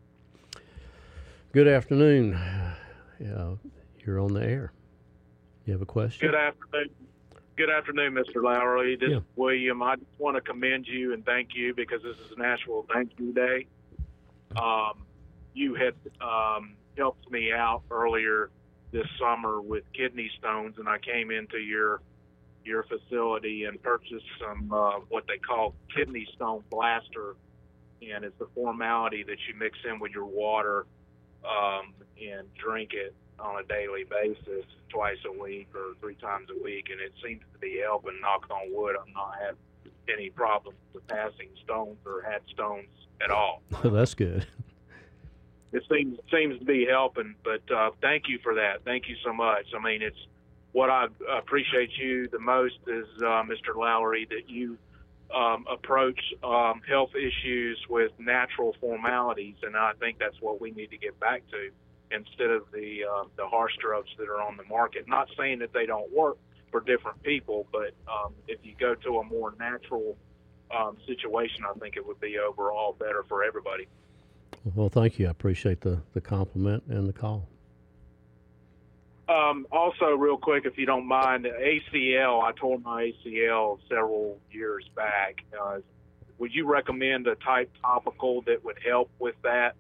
Good 1.52 1.68
afternoon. 1.68 2.40
You're 4.06 4.20
on 4.20 4.34
the 4.34 4.42
air. 4.42 4.72
You 5.66 5.74
have 5.74 5.82
a 5.82 5.86
question? 5.86 6.28
Good 6.28 6.36
afternoon. 6.36 6.90
Good 7.60 7.70
afternoon, 7.70 8.14
Mr. 8.14 8.42
Lowry. 8.42 8.96
This 8.96 9.10
yeah. 9.10 9.18
is 9.18 9.24
William. 9.36 9.84
I 9.84 9.98
just 9.98 10.08
want 10.18 10.38
to 10.38 10.42
commend 10.42 10.88
you 10.88 11.12
and 11.12 11.26
thank 11.26 11.50
you 11.54 11.74
because 11.76 12.02
this 12.02 12.16
is 12.16 12.38
National 12.38 12.86
Thank 12.94 13.12
You 13.18 13.34
Day. 13.34 13.68
Um, 14.56 15.04
you 15.54 15.76
had 15.76 15.94
um, 16.26 16.78
helped 16.96 17.30
me 17.30 17.52
out 17.52 17.82
earlier 17.92 18.50
this 18.94 19.06
summer 19.20 19.60
with 19.60 19.84
kidney 19.92 20.32
stones, 20.40 20.76
and 20.78 20.88
I 20.88 21.00
came 21.00 21.32
into 21.32 21.58
your 21.58 22.00
your 22.64 22.84
facility 22.84 23.66
and 23.66 23.84
purchased 23.84 24.24
some 24.40 24.72
uh, 24.72 25.00
what 25.10 25.28
they 25.28 25.38
call 25.38 25.76
kidney 25.94 26.26
stone 26.36 26.64
blaster, 26.70 27.36
and 28.02 28.24
it's 28.24 28.40
the 28.40 28.48
formality 28.56 29.24
that 29.24 29.38
you 29.50 29.60
mix 29.60 29.78
in 29.84 30.00
with 30.00 30.14
your 30.14 30.28
water 30.28 30.86
um, 31.44 31.94
and 32.22 32.48
drink 32.54 32.92
it 32.94 33.14
on 33.42 33.64
a 33.64 33.68
daily 33.68 34.04
basis, 34.04 34.66
twice 34.90 35.18
a 35.26 35.32
week 35.32 35.70
or 35.76 35.94
three 36.00 36.16
times 36.16 36.50
a 36.50 36.64
week, 36.64 36.88
and 36.92 37.00
it 37.00 37.14
seems 37.24 37.42
to 37.54 37.60
be 37.60 37.82
helping. 37.84 38.20
Knock 38.22 38.48
on 38.50 38.74
wood, 38.74 38.96
I'm 39.00 39.14
not 39.14 39.34
having 39.40 39.58
any 40.12 40.30
problems 40.30 40.78
with 40.94 41.08
passing 41.08 41.50
stones 41.64 41.98
or 42.06 42.22
had 42.22 42.42
stones 42.52 42.90
at 43.24 43.32
all. 43.32 43.62
Well, 43.84 43.94
that's 43.94 44.14
good. 44.14 44.46
It 45.72 45.84
seems 45.92 46.18
seems 46.34 46.58
to 46.58 46.66
be 46.66 46.88
helping, 46.90 47.36
but 47.44 47.62
uh, 47.72 47.92
thank 48.02 48.24
you 48.28 48.40
for 48.42 48.56
that. 48.56 48.84
Thank 48.84 49.08
you 49.08 49.16
so 49.24 49.32
much. 49.32 49.68
I 49.78 49.80
mean, 49.80 50.02
it's 50.02 50.18
what 50.72 50.90
I 50.90 51.08
appreciate 51.38 51.92
you 51.98 52.28
the 52.28 52.40
most 52.40 52.80
is 52.88 53.06
uh, 53.20 53.44
Mr. 53.44 53.76
Lowry 53.76 54.28
that 54.32 54.50
you 54.50 54.78
um, 55.34 55.66
approach 55.72 56.20
um, 56.44 56.82
health 56.88 57.12
issues 57.16 57.80
with 57.88 58.12
natural 58.18 58.76
formalities, 58.82 59.56
and 59.62 59.76
I 59.76 59.94
think 60.00 60.18
that's 60.18 60.42
what 60.42 60.60
we 60.60 60.72
need 60.72 60.90
to 60.90 60.98
get 60.98 61.20
back 61.20 61.44
to 61.52 61.70
instead 62.12 62.50
of 62.50 62.64
the 62.72 63.04
uh, 63.04 63.24
the 63.38 63.48
harsh 63.48 63.74
drugs 63.80 64.10
that 64.18 64.28
are 64.28 64.42
on 64.42 64.58
the 64.58 64.64
market. 64.64 65.08
Not 65.08 65.30
saying 65.38 65.60
that 65.60 65.74
they 65.74 65.86
don't 65.86 66.12
work 66.12 66.38
for 66.72 66.82
different 66.82 67.22
people, 67.24 67.68
but 67.72 67.94
um, 68.08 68.34
if 68.48 68.60
you 68.64 68.74
go 68.80 68.96
to 68.96 69.20
a 69.20 69.24
more 69.24 69.54
natural 69.60 70.18
um, 70.76 70.98
situation, 71.08 71.64
I 71.68 71.78
think 71.80 71.96
it 71.96 72.06
would 72.06 72.20
be 72.20 72.38
overall 72.38 72.96
better 73.00 73.24
for 73.28 73.44
everybody. 73.44 73.88
Well, 74.76 74.90
thank 74.90 75.20
you. 75.20 75.28
I 75.28 75.32
appreciate 75.32 75.82
the, 75.82 76.02
the 76.14 76.22
compliment 76.22 76.84
and 76.88 77.08
the 77.08 77.14
call. 77.14 77.48
Um, 79.28 79.68
also, 79.72 80.16
real 80.16 80.38
quick, 80.38 80.66
if 80.66 80.78
you 80.78 80.86
don't 80.86 81.08
mind, 81.08 81.46
ACL. 81.46 82.44
I 82.44 82.52
tore 82.54 82.80
my 82.80 83.12
ACL 83.26 83.80
several 83.88 84.40
years 84.52 84.90
back. 84.96 85.44
Uh, 85.60 85.80
would 86.40 86.54
you 86.54 86.66
recommend 86.66 87.28
a 87.28 87.36
type 87.36 87.72
topical 87.82 88.42
that 88.44 88.64
would 88.64 88.80
help 88.84 89.12
with 89.20 89.36
that? 89.44 89.76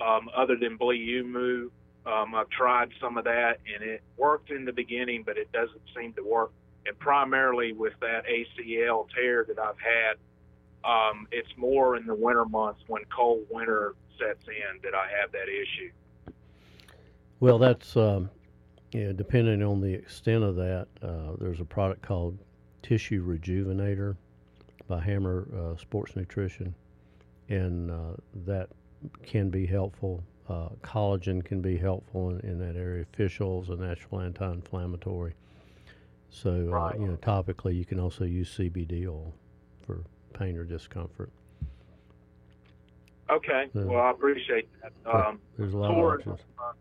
Um, 0.00 0.30
other 0.34 0.56
than 0.56 0.76
Blue-Emu. 0.76 1.70
Um, 2.06 2.34
I've 2.34 2.48
tried 2.48 2.88
some 3.00 3.18
of 3.18 3.24
that, 3.24 3.58
and 3.74 3.82
it 3.84 4.02
worked 4.16 4.50
in 4.50 4.64
the 4.64 4.72
beginning, 4.72 5.22
but 5.24 5.36
it 5.36 5.52
doesn't 5.52 5.82
seem 5.94 6.14
to 6.14 6.22
work. 6.22 6.52
And 6.86 6.98
primarily 6.98 7.72
with 7.74 7.92
that 8.00 8.24
ACL 8.24 9.06
tear 9.14 9.44
that 9.48 9.58
I've 9.58 9.78
had, 9.78 10.16
Um, 10.82 11.28
it's 11.30 11.54
more 11.58 11.96
in 11.96 12.06
the 12.06 12.14
winter 12.14 12.46
months 12.46 12.82
when 12.86 13.02
cold 13.14 13.44
winter 13.50 13.94
sets 14.18 14.48
in 14.48 14.80
that 14.82 14.94
I 14.94 15.08
have 15.20 15.30
that 15.32 15.48
issue. 15.48 15.90
Well, 17.38 17.58
that's 17.58 17.96
um, 17.96 18.30
yeah, 18.92 19.12
depending 19.12 19.62
on 19.62 19.82
the 19.82 19.92
extent 19.92 20.42
of 20.42 20.56
that. 20.56 20.88
Uh, 21.02 21.36
there's 21.38 21.60
a 21.60 21.66
product 21.66 22.00
called 22.02 22.38
Tissue 22.82 23.22
Rejuvenator 23.22 24.16
by 24.88 25.00
Hammer 25.00 25.46
uh, 25.54 25.76
Sports 25.76 26.16
Nutrition, 26.16 26.74
and 27.50 27.90
uh, 27.90 28.14
that 28.46 28.70
can 29.22 29.50
be 29.50 29.66
helpful. 29.66 30.22
Uh, 30.48 30.68
collagen 30.82 31.44
can 31.44 31.60
be 31.60 31.76
helpful 31.76 32.30
in, 32.30 32.40
in, 32.40 32.58
that 32.58 32.76
area. 32.76 33.04
Fish 33.12 33.40
oil 33.40 33.62
is 33.62 33.68
a 33.68 33.76
natural 33.76 34.20
anti-inflammatory. 34.20 35.34
So, 36.28 36.50
uh, 36.50 36.92
you 36.98 37.06
know, 37.06 37.18
topically, 37.22 37.76
you 37.76 37.84
can 37.84 38.00
also 38.00 38.24
use 38.24 38.56
CBD 38.56 39.06
oil 39.06 39.32
for 39.86 40.02
pain 40.32 40.56
or 40.56 40.64
discomfort. 40.64 41.30
Okay. 43.30 43.68
well, 43.74 44.00
I 44.00 44.10
appreciate 44.10 44.68
that. 44.82 44.92
Um, 45.08 45.38
there's 45.56 45.72
a 45.72 45.76
lot 45.76 45.92
of 45.92 45.98
options. 45.98 46.40
Uh, 46.58 46.72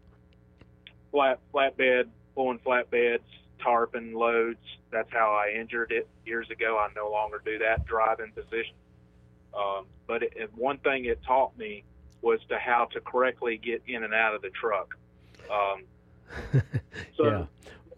flat 1.12 1.40
flatbed, 1.54 2.06
pulling 2.36 2.60
flatbeds, 2.60 3.20
tarping 3.64 4.14
loads. 4.14 4.60
That's 4.92 5.12
how 5.12 5.32
I 5.32 5.60
injured 5.60 5.92
it 5.92 6.08
years 6.26 6.50
ago. 6.50 6.78
I 6.80 6.92
no 6.96 7.12
longer 7.12 7.42
do 7.46 7.60
that 7.60 7.86
driving 7.86 8.32
position. 8.32 8.76
Um, 9.56 9.86
but 10.08 10.24
it, 10.24 10.34
it, 10.36 10.54
one 10.56 10.78
thing 10.80 11.06
it 11.06 11.20
taught 11.24 11.56
me 11.58 11.84
was 12.22 12.40
to 12.50 12.58
how 12.58 12.86
to 12.94 13.02
correctly 13.02 13.58
get 13.58 13.82
in 13.88 14.04
and 14.04 14.14
out 14.14 14.36
of 14.36 14.42
the 14.42 14.50
truck. 14.50 14.96
Um, 15.50 15.84
so 17.18 17.48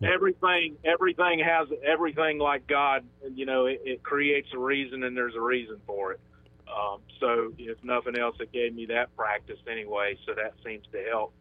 yeah. 0.02 0.14
everything, 0.14 0.78
everything 0.86 1.40
has 1.40 1.68
everything 1.86 2.40
like 2.40 2.68
God. 2.68 3.04
You 3.34 3.46
know, 3.46 3.66
it, 3.66 3.82
it, 3.84 4.04
creates 4.04 4.50
a 4.54 4.58
reason, 4.58 5.04
and 5.04 5.16
there's 5.16 5.36
a 5.36 5.42
reason 5.42 5.80
for 5.86 6.14
it. 6.14 6.20
Um, 6.68 7.00
so 7.20 7.54
if 7.58 7.84
nothing 7.84 8.18
else, 8.18 8.38
it 8.40 8.52
gave 8.52 8.74
me 8.74 8.86
that 8.88 9.16
practice 9.18 9.60
anyway. 9.70 10.18
So 10.26 10.34
that 10.34 10.54
seems 10.64 10.86
to 10.94 11.04
help. 11.10 11.34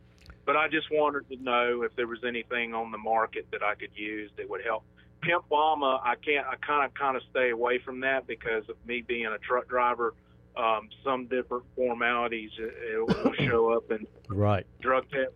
But 0.45 0.57
I 0.57 0.69
just 0.69 0.91
wanted 0.91 1.29
to 1.29 1.37
know 1.43 1.83
if 1.83 1.95
there 1.95 2.09
was 2.09 2.25
anything 2.27 2.75
on 2.75 2.91
the 2.91 2.99
market 2.99 3.47
that 3.53 3.63
I 3.63 3.75
could 3.75 3.91
use 3.95 4.31
that 4.37 4.49
would 4.49 4.65
help. 4.65 4.83
Pimp 5.21 5.45
Balma, 5.51 6.01
I 6.03 6.15
can't. 6.17 6.47
I 6.47 6.57
kind 6.57 6.85
of 6.85 6.95
kind 6.95 7.17
of 7.17 7.23
stay 7.31 7.51
away 7.51 7.79
from 7.79 8.01
that 8.01 8.27
because 8.27 8.69
of 8.69 8.77
me 8.87 9.03
being 9.03 9.27
a 9.27 9.39
truck 9.39 9.69
driver. 9.69 10.15
Um, 10.57 10.89
some 11.05 11.27
different 11.27 11.65
formalities 11.77 12.51
it, 12.59 12.75
it 12.93 13.07
will 13.07 13.33
show 13.35 13.73
up 13.73 13.91
in 13.91 14.07
right 14.29 14.67
drug 14.81 15.05
test. 15.11 15.33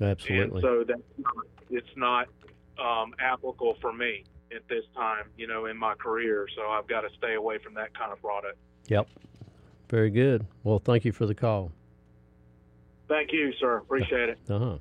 Absolutely. 0.00 0.60
And 0.60 0.60
so 0.60 0.84
that 0.84 1.00
it's 1.70 1.96
not 1.96 2.28
um, 2.78 3.14
applicable 3.18 3.76
for 3.80 3.92
me 3.92 4.24
at 4.54 4.66
this 4.68 4.84
time, 4.94 5.24
you 5.36 5.46
know, 5.46 5.66
in 5.66 5.76
my 5.76 5.94
career. 5.94 6.46
So 6.54 6.62
I've 6.68 6.86
got 6.86 7.02
to 7.02 7.08
stay 7.16 7.34
away 7.34 7.58
from 7.58 7.74
that 7.74 7.96
kind 7.96 8.12
of 8.12 8.20
product. 8.20 8.58
Yep. 8.88 9.08
Very 9.88 10.10
good. 10.10 10.46
Well, 10.62 10.78
thank 10.78 11.04
you 11.04 11.12
for 11.12 11.26
the 11.26 11.34
call. 11.34 11.72
Thank 13.08 13.32
you, 13.32 13.52
sir. 13.58 13.78
Appreciate 13.78 14.28
it. 14.28 14.38
Uh 14.48 14.58
huh. 14.58 14.78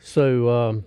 So, 0.00 0.48
um, 0.48 0.84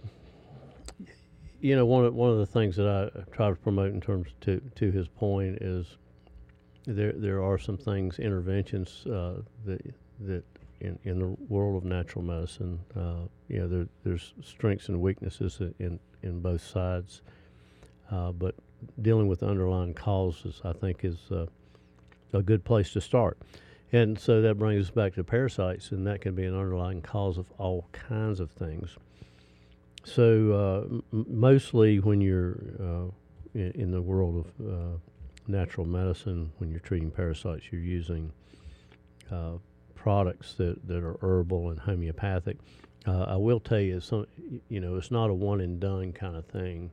you 1.59 1.75
know, 1.75 1.85
one 1.85 2.05
of 2.05 2.13
one 2.13 2.29
of 2.29 2.37
the 2.37 2.45
things 2.45 2.75
that 2.75 2.87
I 2.87 3.35
try 3.35 3.49
to 3.49 3.55
promote 3.55 3.93
in 3.93 4.01
terms 4.01 4.29
to 4.41 4.61
to 4.75 4.91
his 4.91 5.07
point 5.07 5.57
is 5.61 5.87
there 6.85 7.13
there 7.13 7.43
are 7.43 7.57
some 7.57 7.77
things 7.77 8.19
interventions 8.19 9.05
uh, 9.07 9.41
that 9.65 9.81
that 10.21 10.43
in, 10.81 10.99
in 11.05 11.19
the 11.19 11.27
world 11.47 11.77
of 11.77 11.85
natural 11.85 12.23
medicine, 12.23 12.79
uh, 12.95 13.25
you 13.47 13.59
know, 13.59 13.67
there, 13.67 13.87
there's 14.03 14.33
strengths 14.43 14.89
and 14.89 15.01
weaknesses 15.01 15.61
in 15.79 15.99
in 16.21 16.41
both 16.41 16.65
sides, 16.65 17.21
uh, 18.11 18.31
but 18.31 18.55
dealing 19.01 19.27
with 19.27 19.43
underlying 19.43 19.93
causes, 19.93 20.61
I 20.63 20.73
think, 20.73 21.03
is 21.03 21.31
uh, 21.31 21.45
a 22.33 22.41
good 22.41 22.63
place 22.63 22.91
to 22.93 23.01
start. 23.01 23.37
And 23.91 24.17
so 24.19 24.41
that 24.41 24.55
brings 24.55 24.85
us 24.87 24.91
back 24.91 25.13
to 25.15 25.23
parasites, 25.23 25.91
and 25.91 26.07
that 26.07 26.21
can 26.21 26.33
be 26.33 26.43
an 26.45 26.55
underlying 26.55 27.01
cause 27.01 27.37
of 27.37 27.45
all 27.57 27.87
kinds 27.91 28.39
of 28.39 28.49
things. 28.51 28.89
So, 30.03 30.51
uh, 30.51 30.95
m- 31.13 31.25
mostly 31.29 31.99
when 31.99 32.19
you're 32.19 32.57
uh, 32.79 33.11
in, 33.53 33.71
in, 33.71 33.91
the 33.91 34.01
world 34.01 34.47
of 34.59 34.99
natural 35.47 35.85
medicine, 35.85 36.51
when 36.57 36.69
you're 36.69 36.79
treating 36.79 37.11
parasites, 37.11 37.65
you're 37.71 37.81
using 37.81 38.31
uh, 39.31 39.53
products 39.95 40.53
that, 40.55 40.87
that 40.87 41.03
are 41.03 41.17
herbal 41.21 41.69
and 41.69 41.79
homeopathic. 41.79 42.57
Uh, 43.05 43.23
I 43.23 43.35
will 43.35 43.59
tell 43.59 43.79
you, 43.79 43.99
some, 43.99 44.25
you 44.69 44.79
know, 44.79 44.95
it's 44.95 45.11
not 45.11 45.29
a 45.29 45.33
one 45.33 45.61
and 45.61 45.79
done 45.79 46.13
kind 46.13 46.35
of 46.35 46.45
thing. 46.45 46.91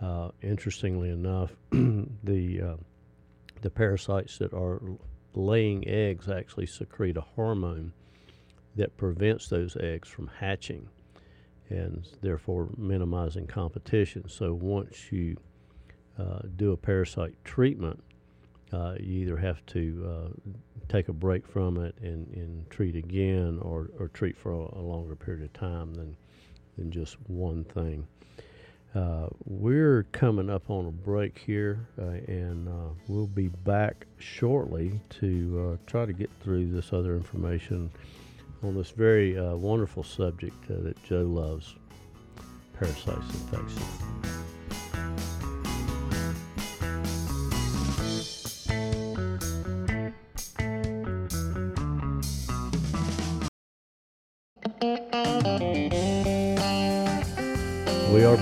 Uh, 0.00 0.30
interestingly 0.42 1.10
enough, 1.10 1.52
the 1.70 2.76
the 3.62 3.70
parasites 3.70 4.38
that 4.38 4.52
are 4.52 4.80
laying 5.34 5.86
eggs 5.88 6.28
actually 6.28 6.66
secrete 6.66 7.16
a 7.16 7.20
hormone 7.20 7.92
that 8.74 8.96
prevents 8.96 9.48
those 9.48 9.76
eggs 9.80 10.08
from 10.08 10.30
hatching 10.38 10.88
and 11.68 12.06
therefore 12.20 12.68
minimizing 12.76 13.46
competition. 13.46 14.28
So 14.28 14.52
once 14.54 15.10
you 15.10 15.36
uh, 16.18 16.40
do 16.56 16.72
a 16.72 16.76
parasite 16.76 17.34
treatment, 17.44 18.02
uh, 18.72 18.94
you 18.98 19.20
either 19.22 19.36
have 19.36 19.64
to 19.66 20.06
uh, 20.08 20.50
take 20.88 21.08
a 21.08 21.12
break 21.12 21.46
from 21.46 21.78
it 21.78 21.94
and, 22.00 22.26
and 22.34 22.68
treat 22.70 22.96
again 22.96 23.58
or, 23.62 23.90
or 23.98 24.08
treat 24.08 24.36
for 24.36 24.52
a, 24.52 24.78
a 24.78 24.82
longer 24.82 25.14
period 25.14 25.44
of 25.44 25.52
time 25.52 25.94
than, 25.94 26.16
than 26.76 26.90
just 26.90 27.16
one 27.28 27.64
thing. 27.64 28.06
Uh, 28.94 29.28
we're 29.44 30.04
coming 30.12 30.48
up 30.48 30.70
on 30.70 30.86
a 30.86 30.90
break 30.90 31.38
here, 31.38 31.86
uh, 31.98 32.04
and 32.28 32.66
uh, 32.66 32.88
we'll 33.08 33.26
be 33.26 33.48
back 33.48 34.06
shortly 34.18 34.98
to 35.10 35.78
try 35.86 36.06
to 36.06 36.14
get 36.14 36.30
through 36.42 36.72
this 36.72 36.94
other 36.94 37.14
information 37.14 37.90
on 38.62 38.74
this 38.74 38.90
very 38.90 39.38
wonderful 39.54 40.02
subject 40.02 40.56
that 40.68 40.96
Joe 41.04 41.24
loves 41.24 41.74
parasites 42.78 43.34
infection. 43.34 44.35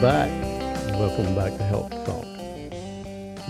Back. 0.05 0.29
Welcome 0.99 1.35
back 1.35 1.57
to 1.57 1.65
Health 1.65 1.91
Talk. 2.05 2.27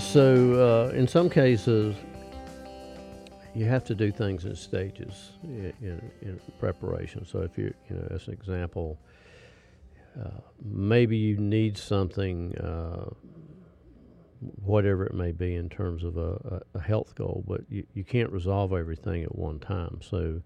So, 0.01 0.89
uh, 0.93 0.95
in 0.95 1.09
some 1.09 1.29
cases, 1.29 1.97
you 3.57 3.65
have 3.65 3.83
to 3.87 3.95
do 3.97 4.13
things 4.13 4.45
in 4.45 4.55
stages 4.55 5.33
in, 5.43 5.73
in, 5.83 6.13
in 6.23 6.41
preparation. 6.61 7.27
So, 7.27 7.41
if 7.41 7.59
you, 7.59 7.75
you 7.91 7.97
know, 7.97 8.07
as 8.15 8.29
an 8.29 8.35
example, 8.35 9.01
uh, 10.17 10.29
maybe 10.65 11.17
you 11.17 11.39
need 11.39 11.77
something, 11.77 12.57
uh, 12.59 13.11
whatever 14.65 15.07
it 15.07 15.15
may 15.15 15.33
be, 15.33 15.57
in 15.57 15.69
terms 15.69 16.05
of 16.05 16.17
a, 16.19 16.63
a, 16.75 16.81
health 16.81 17.17
goal, 17.17 17.43
but 17.49 17.63
you, 17.69 17.85
you 17.95 18.05
can't 18.05 18.31
resolve 18.31 18.73
everything 18.73 19.25
at 19.25 19.35
one 19.35 19.59
time. 19.59 19.99
So, 20.09 20.41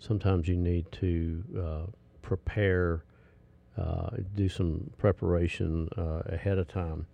sometimes 0.00 0.48
you 0.48 0.56
need 0.56 0.90
to 0.90 1.44
uh, 1.56 1.90
prepare 2.20 3.04
do 4.34 4.48
some 4.48 4.90
preparation 4.98 5.88
uh, 5.96 6.22
ahead 6.26 6.58
of 6.58 6.68
time. 6.68 7.06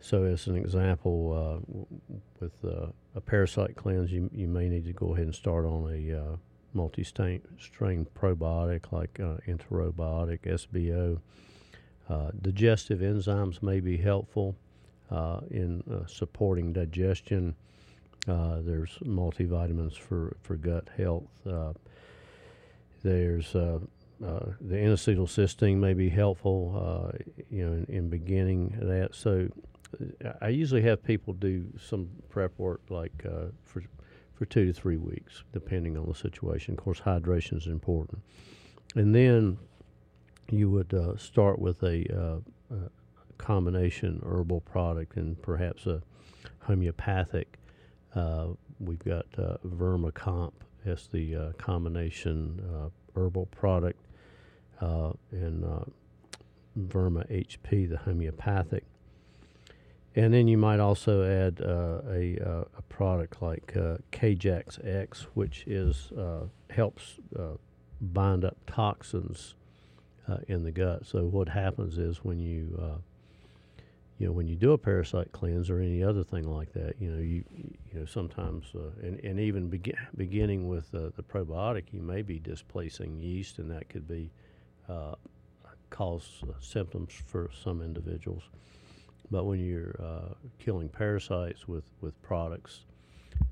So, 0.00 0.24
as 0.24 0.46
an 0.46 0.56
example, 0.56 1.62
uh, 1.68 2.18
with 2.40 2.64
uh, 2.64 2.86
a 3.16 3.20
parasite 3.20 3.74
cleanse, 3.74 4.12
you, 4.12 4.30
you 4.32 4.46
may 4.46 4.68
need 4.68 4.84
to 4.86 4.92
go 4.92 5.14
ahead 5.14 5.24
and 5.24 5.34
start 5.34 5.64
on 5.64 5.92
a 5.92 6.16
uh, 6.16 6.36
multi 6.72 7.02
strain 7.02 8.06
probiotic 8.16 8.92
like 8.92 9.18
uh, 9.18 9.38
Enterobiotic, 9.48 10.40
SBO. 10.42 11.18
digestive 12.40 13.00
enzymes 13.00 13.62
may 13.62 13.80
be 13.80 13.96
helpful 13.96 14.54
in 15.50 15.82
supporting 16.06 16.72
digestion. 16.72 17.56
there's 18.26 18.98
multivitamins 19.02 19.96
for, 19.98 20.36
for 20.42 20.56
gut 20.56 20.88
health. 20.96 21.26
there's 23.02 23.56
uh, 24.24 24.46
the 24.60 24.76
N-acetylcysteine 24.76 25.76
may 25.76 25.94
be 25.94 26.08
helpful, 26.08 26.74
uh, 26.74 27.18
you 27.50 27.64
know, 27.64 27.72
in, 27.72 27.84
in, 27.88 28.08
beginning 28.08 28.76
that. 28.80 29.14
So 29.14 29.48
uh, 30.24 30.32
I 30.40 30.48
usually 30.48 30.82
have 30.82 31.04
people 31.04 31.34
do 31.34 31.66
some 31.78 32.08
prep 32.28 32.52
work 32.58 32.80
like 32.88 33.24
uh, 33.24 33.46
for 33.64 33.82
for 34.34 34.44
two 34.44 34.66
to 34.66 34.72
three 34.72 34.96
weeks, 34.96 35.42
depending 35.52 35.96
on 35.96 36.06
the 36.06 36.14
situation. 36.14 36.74
Of 36.74 36.78
course, 36.84 37.00
hydration 37.00 37.56
is 37.56 37.66
important, 37.66 38.22
and 38.96 39.14
then 39.14 39.58
you 40.50 40.70
would 40.70 40.94
uh, 40.94 41.16
start 41.16 41.58
with 41.58 41.82
a, 41.82 42.40
a, 42.70 42.90
combination 43.36 44.20
herbal 44.24 44.60
product 44.62 45.16
and 45.16 45.40
perhaps 45.42 45.86
a 45.86 46.02
homeopathic. 46.60 47.58
we've 48.80 49.04
got 49.04 49.26
uh, 49.36 49.56
Vermicomp 49.64 50.52
as 50.84 51.08
the 51.08 51.52
combination 51.58 52.90
herbal 53.14 53.46
product 53.46 54.00
uh, 54.80 55.12
and 55.30 55.64
uh, 55.64 55.84
Verma 56.78 57.28
HP, 57.30 57.88
the 57.88 57.98
homeopathic. 57.98 58.84
And 60.14 60.34
then 60.34 60.48
you 60.48 60.58
might 60.58 60.80
also 60.80 61.22
add 61.22 61.60
uh, 61.60 62.00
a, 62.10 62.38
uh, 62.44 62.64
a 62.76 62.82
product 62.88 63.40
like 63.40 63.76
uh, 63.76 63.98
Kjax 64.10 64.78
X, 64.82 65.26
which 65.34 65.64
is 65.66 66.10
uh, 66.12 66.46
helps 66.70 67.20
uh, 67.38 67.56
bind 68.00 68.44
up 68.44 68.56
toxins 68.66 69.54
uh, 70.28 70.38
in 70.48 70.64
the 70.64 70.72
gut. 70.72 71.06
So 71.06 71.24
what 71.24 71.48
happens 71.48 71.98
is 71.98 72.24
when 72.24 72.40
you 72.40 73.00
you 74.18 74.26
know 74.26 74.32
when 74.32 74.48
you 74.48 74.56
do 74.56 74.72
a 74.72 74.78
parasite 74.78 75.30
cleanse 75.30 75.70
or 75.70 75.78
any 75.78 76.02
other 76.02 76.24
thing 76.24 76.50
like 76.50 76.72
that, 76.72 76.94
you 76.98 77.12
know 77.12 77.20
you 77.20 77.44
you 77.92 78.00
know 78.00 78.04
sometimes 78.04 78.72
and 79.00 79.20
and 79.20 79.38
even 79.38 79.68
be- 79.68 79.94
beginning 80.16 80.66
with 80.66 80.90
the 80.90 81.12
probiotic, 81.32 81.92
you 81.92 82.02
may 82.02 82.22
be 82.22 82.40
displacing 82.40 83.20
yeast, 83.20 83.60
and 83.60 83.70
that 83.70 83.88
could 83.88 84.08
be 84.08 84.32
cause 85.90 86.42
symptoms 86.60 87.12
for 87.26 87.50
some 87.64 87.82
individuals. 87.82 88.42
But 89.30 89.44
when 89.44 89.60
you're 89.60 89.96
uh, 90.02 90.34
killing 90.58 90.88
parasites 90.88 91.68
with, 91.68 91.84
with 92.00 92.20
products, 92.22 92.84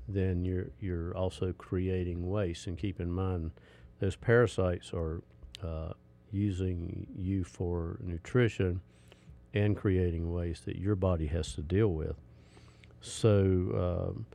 then 0.07 0.43
you're 0.43 0.67
you're 0.79 1.15
also 1.15 1.53
creating 1.53 2.29
waste. 2.29 2.67
And 2.67 2.77
keep 2.77 2.99
in 2.99 3.11
mind, 3.11 3.51
those 3.99 4.15
parasites 4.15 4.93
are 4.93 5.21
uh, 5.63 5.93
using 6.31 7.07
you 7.15 7.43
for 7.43 7.97
nutrition 8.01 8.81
and 9.53 9.75
creating 9.75 10.31
waste 10.31 10.65
that 10.65 10.77
your 10.77 10.95
body 10.95 11.27
has 11.27 11.53
to 11.53 11.61
deal 11.61 11.89
with. 11.89 12.15
So, 13.01 13.29
um, 14.09 14.25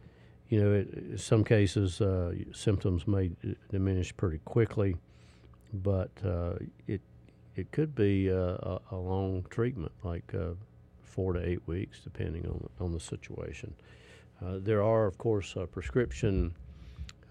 you 0.49 0.63
know, 0.63 0.73
it, 0.73 0.95
in 0.95 1.19
some 1.19 1.45
cases, 1.45 2.01
uh, 2.01 2.33
symptoms 2.53 3.07
may 3.07 3.29
d- 3.29 3.57
diminish 3.71 4.17
pretty 4.17 4.39
quickly, 4.45 4.97
but 5.73 6.11
uh, 6.25 6.55
it 6.87 7.01
it 7.55 7.71
could 7.71 7.95
be 7.95 8.29
a, 8.29 8.79
a 8.91 8.97
long 8.97 9.45
treatment, 9.51 9.93
like 10.03 10.35
uh, 10.35 10.55
four 11.03 11.35
to 11.35 11.47
eight 11.47 11.61
weeks, 11.67 12.01
depending 12.03 12.47
on, 12.47 12.69
on 12.81 12.93
the 12.93 13.01
situation. 13.01 13.75
Uh, 14.43 14.59
there 14.59 14.83
are, 14.83 15.07
of 15.07 15.19
course, 15.19 15.55
uh, 15.57 15.67
prescription 15.67 16.55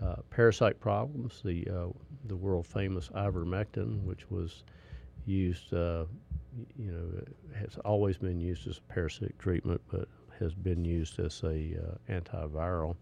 uh, 0.01 0.17
parasite 0.29 0.79
problems. 0.79 1.41
The, 1.43 1.67
uh, 1.67 1.87
the 2.25 2.35
world 2.35 2.67
famous 2.67 3.09
ivermectin, 3.09 4.03
which 4.03 4.29
was 4.29 4.63
used, 5.25 5.73
uh, 5.73 6.05
you 6.77 6.91
know, 6.91 7.57
has 7.59 7.77
always 7.83 8.17
been 8.17 8.39
used 8.39 8.67
as 8.67 8.77
a 8.77 8.93
parasitic 8.93 9.37
treatment, 9.39 9.81
but 9.91 10.07
has 10.39 10.53
been 10.53 10.85
used 10.85 11.19
as 11.19 11.41
a 11.43 11.77
antiviral 12.09 12.95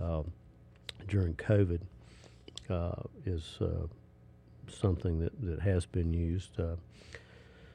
um, 0.00 0.30
during 1.08 1.34
COVID, 1.34 1.80
is 3.26 3.58
something 4.74 5.20
that, 5.20 5.32
that 5.42 5.60
has 5.60 5.86
been 5.86 6.12
used. 6.12 6.58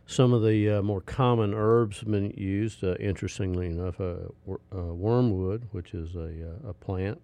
Some 0.10 0.32
of 0.32 0.42
the 0.42 0.70
uh, 0.70 0.82
more 0.82 1.02
common 1.02 1.54
herbs 1.54 2.00
have 2.00 2.10
been 2.10 2.32
used, 2.32 2.82
uh, 2.82 2.96
interestingly 2.96 3.68
enough, 3.68 4.00
uh, 4.00 4.30
wor- 4.46 4.62
uh, 4.74 4.94
wormwood, 4.94 5.68
which 5.72 5.94
is 5.94 6.16
a, 6.16 6.50
uh, 6.50 6.70
a 6.70 6.74
plant, 6.74 7.22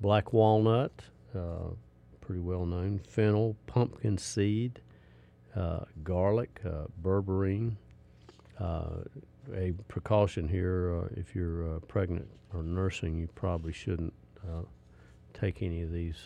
black 0.00 0.32
walnut, 0.32 0.90
uh, 1.32 1.70
pretty 2.20 2.40
well 2.40 2.66
known, 2.66 2.98
fennel, 3.08 3.56
pumpkin 3.68 4.18
seed, 4.18 4.80
garlic, 6.02 6.60
berberine. 7.00 7.76
a 8.60 9.72
precaution 9.86 10.48
here 10.48 11.08
if 11.16 11.36
you're 11.36 11.78
pregnant 11.86 12.28
or 12.52 12.64
nursing, 12.64 13.16
you 13.16 13.28
probably 13.36 13.72
shouldn't 13.72 14.12
take 15.34 15.62
any 15.62 15.82
of 15.82 15.92
these 15.92 16.16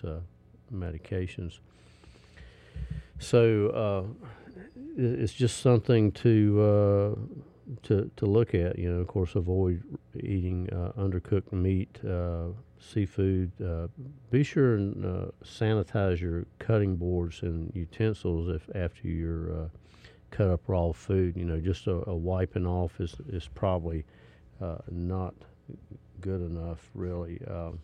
medications. 0.73 1.59
So 3.19 4.07
it's 4.99 5.33
just 5.33 5.59
something 5.59 6.11
to 6.13 6.61
uh, 6.61 7.15
to 7.85 8.11
to 8.17 8.27
look 8.27 8.55
at. 8.55 8.79
You 8.79 8.93
know, 8.93 9.01
of 9.01 9.07
course, 9.07 9.35
avoid 9.37 9.83
eating 10.17 10.69
uh, 10.73 10.93
undercooked 11.01 11.53
meat, 11.53 11.99
uh, 12.05 12.49
seafood. 12.81 13.53
Uh, 13.63 13.87
be 14.31 14.43
sure 14.43 14.75
and 14.75 15.05
uh, 15.05 15.27
sanitize 15.45 16.21
your 16.21 16.47
cutting 16.59 16.97
boards 16.97 17.43
and 17.43 17.73
utensils 17.75 18.49
if 18.49 18.69
after 18.77 19.07
you're 19.07 19.53
uh, 19.53 19.69
cut 20.31 20.51
up 20.51 20.63
raw 20.67 20.91
food. 20.93 21.37
You 21.37 21.45
know, 21.45 21.61
just 21.61 21.87
a, 21.87 22.09
a 22.09 22.17
wiping 22.17 22.67
off 22.67 23.01
is 23.01 23.15
is 23.29 23.49
probably 23.55 24.05
not 24.91 25.35
good 26.21 26.41
enough, 26.41 26.91
really. 26.95 27.41
Um, 27.49 27.79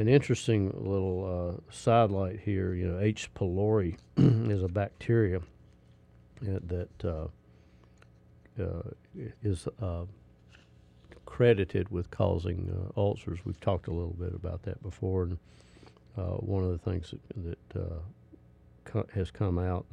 an 0.00 0.08
interesting 0.08 0.72
little 0.74 1.60
uh, 1.60 1.60
sidelight 1.70 2.40
here, 2.40 2.72
you 2.72 2.88
know, 2.88 2.98
H. 3.00 3.28
pylori 3.34 3.98
is 4.16 4.62
a 4.62 4.68
bacteria 4.68 5.42
that 6.40 6.88
uh, 7.04 7.26
uh, 8.58 8.82
is 9.42 9.68
uh, 9.82 10.06
credited 11.26 11.90
with 11.90 12.10
causing 12.10 12.90
ulcers. 12.96 13.40
We've 13.44 13.60
talked 13.60 13.88
a 13.88 13.92
little 13.92 14.16
bit 14.18 14.34
about 14.34 14.62
that 14.62 14.82
before, 14.82 15.24
and 15.24 15.38
one 16.14 16.64
of 16.64 16.70
the 16.70 16.78
things 16.78 17.12
that, 17.36 17.58
that 17.68 17.92
co- 18.86 19.06
has 19.12 19.30
come 19.30 19.58
out 19.58 19.84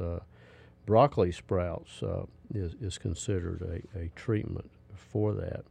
broccoli 0.85 1.33
sprouts 1.33 2.01
uh, 2.01 2.23
is, 2.55 2.75
is 2.79 2.97
considered 2.97 3.61
a, 3.93 3.99
a 3.99 4.07
treatment 4.15 4.71
for 4.95 5.33
that. 5.33 5.65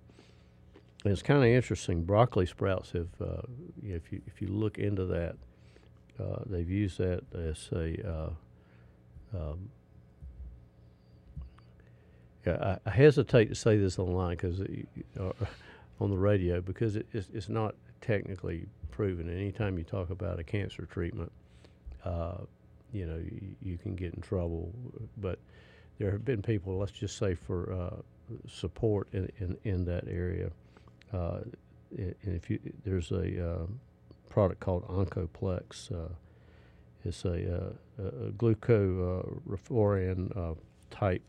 It's 1.05 1.23
kind 1.23 1.41
of 1.41 1.49
interesting. 1.49 2.03
Broccoli 2.03 2.47
sprouts 2.47 2.93
have, 2.93 3.09
uh, 3.21 3.43
if 3.83 4.11
you 4.11 4.21
if 4.27 4.43
you 4.43 4.49
look 4.49 4.79
into 4.79 5.05
that, 5.07 5.37
uh, 6.19 6.43
they've 6.47 6.69
used 6.69 6.99
that 6.99 7.23
as 7.35 7.69
a 7.73 8.33
um, 9.35 9.71
I, 12.47 12.79
I 12.87 12.91
hesitate 12.91 13.47
to 13.47 13.55
say 13.55 13.77
this 13.77 13.99
online 13.99 14.37
because 14.37 14.61
uh, 14.61 15.33
on 16.01 16.11
the 16.11 16.17
radio 16.17 16.61
because 16.61 16.97
it, 16.97 17.07
it's, 17.13 17.29
it's, 17.33 17.49
not 17.49 17.75
technically 18.01 18.67
proven. 18.91 19.29
Anytime 19.29 19.79
you 19.79 19.85
talk 19.85 20.11
about 20.11 20.39
a 20.39 20.45
cancer 20.45 20.87
treatment, 20.87 21.33
uh, 22.05 22.39
you 22.93 23.07
know 23.07 23.17
you, 23.17 23.57
you, 23.63 23.79
can 23.79 23.95
get 23.95 24.15
in 24.15 24.21
trouble. 24.21 24.73
But 25.19 25.39
there 25.99 26.11
have 26.11 26.25
been 26.25 26.43
people, 26.43 26.79
let's 26.79 26.93
just 26.93 27.17
say, 27.19 27.35
for 27.35 27.73
uh, 27.73 27.97
support 28.49 29.09
in, 29.13 29.31
in, 29.39 29.57
in, 29.65 29.85
that 29.87 30.05
area. 30.09 30.51
Uh, 31.13 31.41
and 31.97 32.15
if 32.25 32.51
you 32.51 32.59
there's 32.85 33.11
a 33.11 33.51
uh, 33.51 33.67
product 34.29 34.61
called 34.61 34.87
Oncoplex. 34.89 35.91
Uh, 35.93 36.09
it's 37.05 37.25
a, 37.25 37.73
a 37.99 38.31
glucoraphanin 38.33 40.57
type 40.91 41.23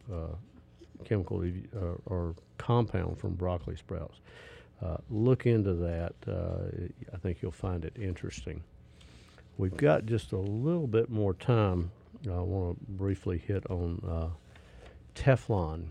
chemical 1.06 1.44
uh, 1.76 1.96
or 2.06 2.36
compound 2.58 3.20
from 3.20 3.36
broccoli 3.36 3.76
sprouts. 3.76 4.20
Uh, 4.84 4.98
look 5.10 5.46
into 5.46 5.74
that. 5.74 6.14
Uh, 6.28 6.70
I 7.14 7.18
think 7.18 7.42
you'll 7.42 7.52
find 7.52 7.84
it 7.84 7.96
interesting. 8.00 8.64
We've 9.58 9.76
got 9.76 10.06
just 10.06 10.34
a 10.34 10.38
little 10.38 10.88
bit 10.88 11.10
more 11.10 11.34
time. 11.34 11.92
I 12.28 12.40
want 12.40 12.78
to 12.78 12.92
briefly 12.92 13.40
hit 13.40 13.66
on 13.70 14.02
uh, 14.08 14.28
Teflon. 15.16 15.88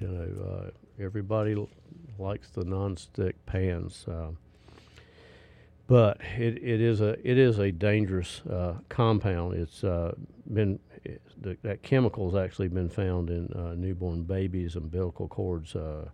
You 0.00 0.08
know, 0.08 0.44
uh, 0.44 0.70
everybody 1.02 1.54
likes 2.18 2.48
the 2.50 2.64
nonstick 2.64 3.34
pans, 3.46 4.06
uh, 4.08 4.28
but 5.86 6.20
it, 6.38 6.62
it 6.62 6.80
is 6.80 7.00
a 7.00 7.10
it 7.28 7.38
is 7.38 7.58
a 7.58 7.70
dangerous 7.70 8.42
compound. 8.88 9.54
It's 9.54 9.84
been 10.52 10.78
the, 11.40 11.56
that 11.62 11.82
chemical 11.82 12.30
has 12.30 12.42
actually 12.42 12.68
been 12.68 12.88
found 12.88 13.30
in 13.30 13.52
uh, 13.52 13.74
newborn 13.74 14.22
babies, 14.22 14.76
umbilical 14.76 15.28
cords, 15.28 15.76
uh, 15.76 16.08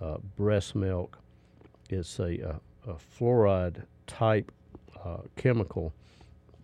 uh, 0.00 0.18
breast 0.36 0.74
milk. 0.74 1.18
It's 1.90 2.18
a, 2.18 2.38
a, 2.38 2.60
a 2.90 2.94
fluoride 2.94 3.84
type 4.06 4.52
uh, 5.04 5.18
chemical, 5.36 5.92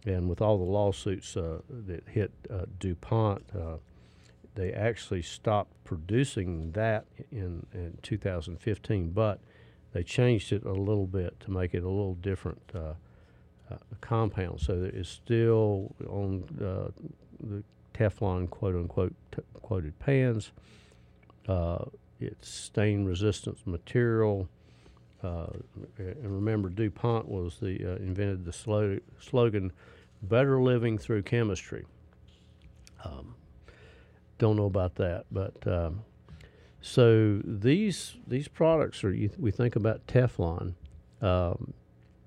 and 0.06 0.28
with 0.28 0.40
all 0.40 0.58
the 0.58 0.64
lawsuits 0.64 1.36
uh, 1.36 1.58
that 1.86 2.04
hit 2.08 2.30
uh, 2.50 2.66
DuPont, 2.78 3.42
they 4.54 4.72
actually 4.72 5.22
stopped 5.22 5.72
producing 5.84 6.72
that 6.72 7.06
in, 7.30 7.66
in 7.72 7.96
2015, 8.02 9.10
but 9.10 9.40
they 9.92 10.02
changed 10.02 10.52
it 10.52 10.64
a 10.64 10.72
little 10.72 11.06
bit 11.06 11.38
to 11.40 11.50
make 11.50 11.74
it 11.74 11.82
a 11.82 11.88
little 11.88 12.14
different 12.14 12.60
compound. 14.00 14.60
So 14.60 14.90
it's 14.92 15.08
still 15.08 15.94
on 16.08 16.44
the 16.56 17.62
Teflon 17.94 18.48
quote 18.50 18.74
unquote 18.74 19.14
t- 19.32 19.42
quoted 19.54 19.98
pans. 19.98 20.52
Uh, 21.48 21.84
it's 22.20 22.48
stain 22.48 23.04
resistant 23.04 23.58
material. 23.66 24.48
Uh, 25.22 25.46
and 25.98 26.34
remember, 26.34 26.68
DuPont 26.70 27.28
was 27.28 27.58
the 27.60 27.84
uh, 27.84 27.96
invented 27.96 28.44
the 28.44 28.52
slo- 28.52 29.00
slogan 29.20 29.72
"Better 30.22 30.60
living 30.62 30.98
through 30.98 31.22
chemistry." 31.22 31.84
Um, 33.04 33.34
don't 34.40 34.56
know 34.56 34.66
about 34.66 34.94
that, 34.96 35.26
but 35.30 35.54
um, 35.66 36.02
so 36.80 37.40
these 37.44 38.16
these 38.26 38.48
products 38.48 39.04
are. 39.04 39.14
You, 39.14 39.30
we 39.38 39.50
think 39.52 39.76
about 39.76 40.06
Teflon, 40.06 40.74
um, 41.20 41.72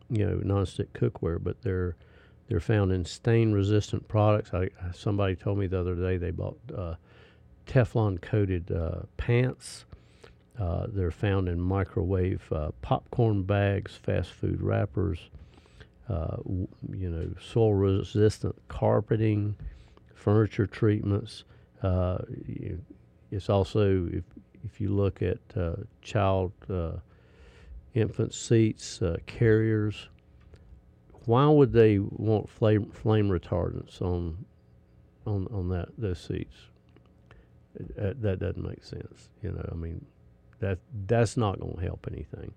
you 0.10 0.26
know, 0.26 0.38
nonstick 0.38 0.90
cookware, 0.94 1.40
but 1.44 1.62
they're 1.64 1.96
they're 2.48 2.60
found 2.74 2.92
in 2.92 3.06
stain-resistant 3.06 4.08
products. 4.08 4.54
I, 4.54 4.70
somebody 4.94 5.36
told 5.36 5.58
me 5.58 5.68
the 5.68 5.80
other 5.80 5.96
day 5.96 6.18
they 6.18 6.32
bought 6.32 6.58
uh, 6.78 6.96
Teflon-coated 7.66 8.72
uh, 8.72 9.02
pants, 9.18 9.86
Uh, 10.60 10.86
they're 10.88 11.12
found 11.12 11.48
in 11.50 11.60
microwave 11.60 12.42
uh, 12.52 12.70
popcorn 12.82 13.44
bags, 13.44 13.96
fast 13.96 14.32
food 14.32 14.62
wrappers, 14.62 15.32
uh, 16.08 16.38
w- 16.38 16.68
you 16.92 17.10
know, 17.10 17.34
soil 17.42 17.74
resistant 17.74 18.56
carpeting, 18.68 19.56
furniture 20.14 20.68
treatments. 20.68 21.44
Uh, 21.84 22.18
it's 23.32 23.50
also, 23.50 24.08
if, 24.12 24.24
if 24.66 24.80
you 24.80 24.90
look 24.90 25.22
at 25.22 25.40
uh, 25.56 25.76
child 26.02 26.52
uh, 26.70 26.94
infant 27.94 28.34
seats, 28.34 29.02
carriers, 29.28 30.08
why 31.26 31.48
would 31.48 31.72
they 31.72 32.00
want 32.00 32.50
flame, 32.50 32.90
flame 32.92 33.30
retardants 33.30 34.02
on 34.02 34.46
on 35.26 35.48
on 35.54 35.70
that 35.70 35.90
those 35.98 36.20
seats? 36.20 36.56
That, 37.96 38.22
that 38.22 38.40
doesn't 38.40 38.64
make 38.64 38.84
sense. 38.84 39.30
You 39.42 39.52
know, 39.52 39.68
I 39.72 39.76
mean, 39.76 40.06
that 40.60 40.80
that's 41.08 41.38
not 41.38 41.60
going 41.60 41.76
to 41.76 41.82
help 41.82 42.08
anything. 42.12 42.54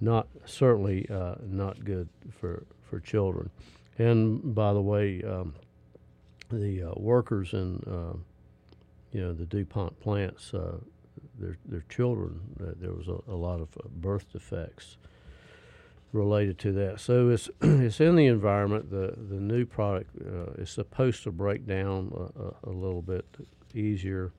Not 0.00 0.28
certainly 0.44 1.06
uh, 1.08 1.36
not 1.46 1.84
good 1.84 2.08
for 2.40 2.64
for 2.82 3.00
children. 3.00 3.50
And 3.98 4.54
by 4.54 4.72
the 4.72 4.80
way, 4.80 5.22
um, 5.22 5.54
the 6.50 6.90
uh, 6.90 6.92
workers 6.96 7.52
in 7.52 7.80
uh, 7.86 8.16
you 9.14 9.22
know 9.22 9.32
the 9.32 9.46
DuPont 9.46 9.98
plants, 10.00 10.52
uh, 10.52 10.76
their 11.38 11.56
their 11.64 11.84
children, 11.88 12.40
uh, 12.60 12.72
there 12.78 12.92
was 12.92 13.08
a, 13.08 13.18
a, 13.28 13.34
lot 13.34 13.60
of 13.60 13.68
uh, 13.78 13.88
birth 13.88 14.30
defects 14.32 14.98
related 16.12 16.58
to 16.58 16.72
that. 16.72 17.00
So 17.00 17.30
it's 17.30 17.48
it's 17.62 18.00
in 18.00 18.16
the 18.16 18.26
environment. 18.26 18.90
The 18.90 19.14
the 19.16 19.40
new 19.40 19.64
product 19.64 20.10
is 20.58 20.68
supposed 20.68 21.22
to 21.22 21.30
break 21.30 21.66
down 21.66 22.12
a, 22.14 22.68
a, 22.68 22.70
a 22.70 22.72
little 22.72 23.02
bit 23.02 23.24
easier 23.74 24.32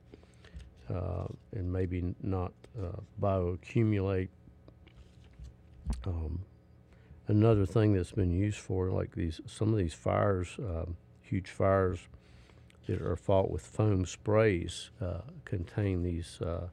uh, 0.92 1.26
and 1.52 1.72
maybe 1.72 2.14
not 2.22 2.52
uh, 2.80 3.00
bioaccumulate. 3.20 4.28
Um, 6.04 6.40
another 7.28 7.66
thing 7.66 7.92
that's 7.92 8.12
been 8.12 8.30
used 8.30 8.58
for, 8.58 8.90
like 8.90 9.14
these, 9.14 9.40
some 9.46 9.72
of 9.72 9.78
these 9.78 9.94
fires, 9.94 10.56
um, 10.58 10.96
huge 11.22 11.50
fires 11.50 11.98
that 12.86 13.02
are 13.02 13.16
fought 13.16 13.50
with 13.50 13.62
foam 13.62 14.06
sprays, 14.06 14.90
uh, 15.00 15.20
contain 15.44 16.02
these 16.02 16.40
uh, 16.40 16.68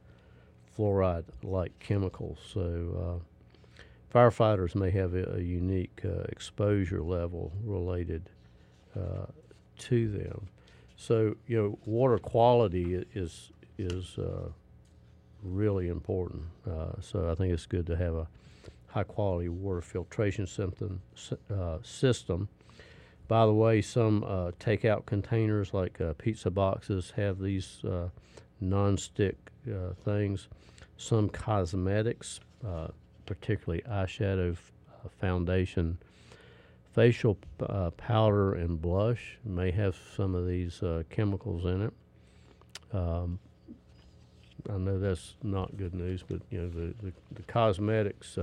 fluoride-like 0.78 1.78
chemicals. 1.80 2.39
So 2.53 3.22
uh, 3.24 3.84
firefighters 4.14 4.76
may 4.76 4.91
have 4.91 5.14
a, 5.16 5.36
a 5.36 5.39
unique 5.41 6.01
uh, 6.05 6.24
exposure 6.30 7.01
level 7.01 7.51
related 7.64 8.30
to 9.80 10.07
them. 10.07 10.47
So 10.95 11.36
you 11.47 11.57
know, 11.57 11.80
water 11.86 12.18
quality 12.18 13.03
is 13.14 13.51
is 13.78 14.18
uh, 14.18 14.49
really 15.41 15.89
important. 15.89 16.43
Uh, 16.70 17.01
so 17.01 17.30
I 17.30 17.36
think 17.36 17.53
it's 17.53 17.66
good 17.66 17.88
to 17.88 17.97
have 17.97 18.16
a 18.16 18.28
high 18.88 19.03
quality 19.03 19.49
water 19.49 19.82
filtration. 19.82 20.47
Uh, 21.49 21.78
system. 21.84 22.47
By 23.28 23.46
the 23.46 23.54
way, 23.54 23.82
some 23.82 24.24
uh, 24.24 24.52
takeout 24.60 25.06
containers 25.06 25.74
like 25.74 26.00
uh, 26.02 26.14
pizza 26.14 26.52
boxes 26.52 27.14
have 27.16 27.40
these 27.40 27.84
uh, 27.84 28.10
non-stick 28.60 29.38
things. 30.04 30.48
Some 30.98 31.30
cosmetics, 31.30 32.42
particularly 33.26 33.82
eyeshadow, 33.90 34.58
foundation, 35.20 35.98
facial 36.94 37.38
powder, 37.98 38.54
and 38.54 38.82
blush, 38.82 39.38
may 39.46 39.72
have 39.72 39.96
some 40.16 40.36
of 40.36 40.48
these 40.48 40.82
chemicals 41.10 41.66
in 41.66 41.82
it. 41.84 41.94
Um, 42.96 43.40
I 44.70 44.78
know 44.78 45.00
that's 45.00 45.36
not 45.44 45.76
good 45.78 45.94
news, 45.94 46.24
but 46.28 46.42
you 46.50 46.62
know 46.62 46.70
the 46.70 46.94
the, 47.02 47.14
the 47.32 47.44
cosmetics. 47.44 48.38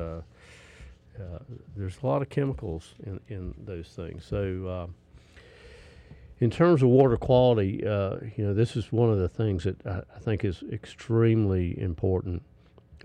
Uh, 1.20 1.38
there's 1.76 1.98
a 2.02 2.06
lot 2.06 2.22
of 2.22 2.28
chemicals 2.28 2.94
in, 3.04 3.20
in 3.28 3.54
those 3.64 3.88
things. 3.88 4.24
So, 4.24 4.66
uh, 4.66 4.86
in 6.38 6.50
terms 6.50 6.82
of 6.82 6.88
water 6.88 7.16
quality, 7.18 7.86
uh, 7.86 8.16
you 8.36 8.44
know, 8.44 8.54
this 8.54 8.74
is 8.76 8.90
one 8.90 9.10
of 9.10 9.18
the 9.18 9.28
things 9.28 9.64
that 9.64 9.86
I, 9.86 10.00
I 10.16 10.18
think 10.20 10.44
is 10.44 10.62
extremely 10.72 11.78
important. 11.78 12.42